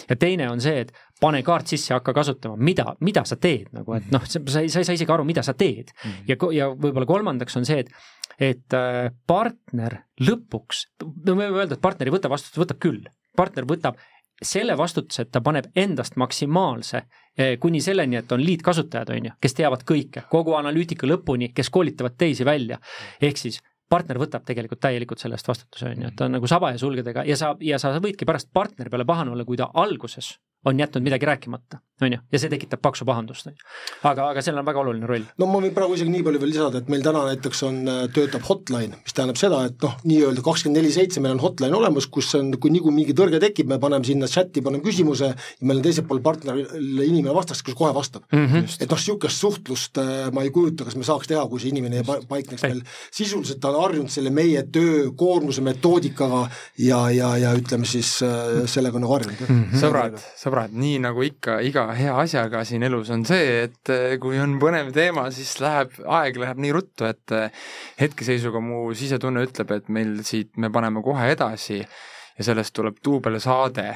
[0.10, 3.96] ja teine on see, et pane kaart sisse, hakka kasutama, mida, mida sa teed nagu,
[3.98, 6.12] et noh, sa, sa ei, sa ei saa isegi aru, mida sa teed mm.
[6.12, 6.30] -hmm.
[6.32, 7.92] ja, ja võib-olla kolmandaks on see, et,
[8.40, 13.04] et äh, partner lõpuks, me võime öelda, et partner ei võta vastutust, võtab küll.
[13.36, 14.00] partner võtab
[14.42, 17.02] selle vastutuse, et ta paneb endast maksimaalse
[17.38, 21.70] eh, kuni selleni, et on liitkasutajad, on ju, kes teavad kõike, kogu analüütika lõpuni, kes
[21.70, 22.80] koolitavad teisi välja.
[23.22, 23.60] ehk siis
[23.90, 26.80] partner võtab tegelikult täielikult selle eest vastutuse, on ju, et ta on nagu saba ja
[26.80, 30.80] sulgedega ja sa, ja sa võidki pärast partneri peale pahane olla, kui ta alguses on
[30.80, 33.66] jätnud midagi rääkimata, on ju, ja see tekitab paksu pahandust, on ju.
[34.10, 35.26] aga, aga sellel on väga oluline roll.
[35.40, 38.02] no ma võin praegu isegi nii palju veel lisada, et meil täna näiteks on, äh,
[38.16, 42.10] töötab hotline, mis tähendab seda, et noh, nii-öelda kakskümmend neli seitse meil on hotline olemas,
[42.12, 45.70] kus on, kui nii kui mingi tõrge tekib, me paneme sinna chati, paneme küsimuse ja
[45.70, 48.46] meil on teisel pool partnerile inimene vastas, kes kohe vastab mm.
[48.46, 48.68] -hmm.
[48.84, 52.04] et noh, niisugust suhtlust äh, ma ei kujuta, kas me saaks teha, kui see inimene
[52.04, 52.84] ei paikneks meil,
[53.16, 59.00] sisuliselt ta on harjunud selle meie töökoormuse metoodikaga ja, ja, ja ütleme siis äh, sellega
[59.00, 59.64] nagu harjunud mm.
[59.64, 59.80] -hmm.
[59.84, 64.40] sõbrad, sõbrad, nii nagu ikka iga hea asjaga siin elus on see, et eh, kui
[64.42, 67.66] on põnev teema, siis läheb, aeg läheb nii ruttu, et eh,
[68.02, 73.88] hetkeseisuga mu sisetunne ütleb, et meil siit, me paneme kohe edasi ja sellest tuleb duubelsaade.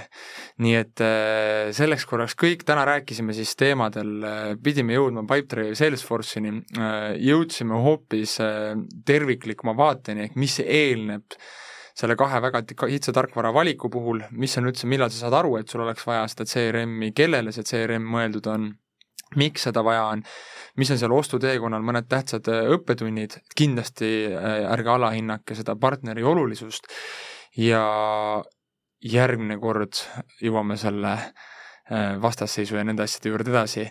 [0.63, 4.13] nii et eh, selleks korraks kõik, täna rääkisime siis teemadel,
[4.63, 6.55] pidime jõudma Pipedrive Salesforce'ini,
[7.23, 8.37] jõudsime hoopis
[9.05, 11.37] terviklikuma vaateni, ehk mis eelneb
[11.97, 15.69] selle kahe väga kitsa tarkvara valiku puhul, mis on üldse, millal sa saad aru, et
[15.69, 18.71] sul oleks vaja seda CRM-i, kellele see CRM mõeldud on,
[19.37, 20.23] miks seda vaja on,
[20.77, 26.89] mis on seal ostuteekonnal mõned tähtsad äh, õppetunnid, kindlasti äh, ärge alahinnake seda partneri olulisust.
[27.57, 27.83] Ja
[29.03, 29.99] järgmine kord
[30.41, 33.85] jõuame selle äh, vastasseisu ja nende asjade juurde edasi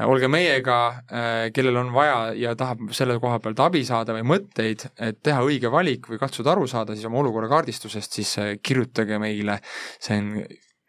[0.00, 0.78] olge meiega,
[1.12, 5.42] äh, kellel on vaja ja tahab selle koha pealt abi saada või mõtteid, et teha
[5.44, 9.58] õige valik või katsuda aru saada siis oma olukorra kaardistusest, siis äh, kirjutage meile,
[10.00, 10.30] see on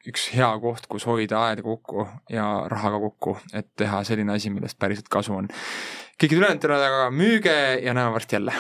[0.08, 4.52] üks hea koht, kus hoida aeda kokku ja raha ka kokku, et teha selline asi,
[4.52, 5.52] millest päriselt kasu on.
[6.20, 8.56] kõikidele ülejäänutele aga müüge ja näeme varsti jälle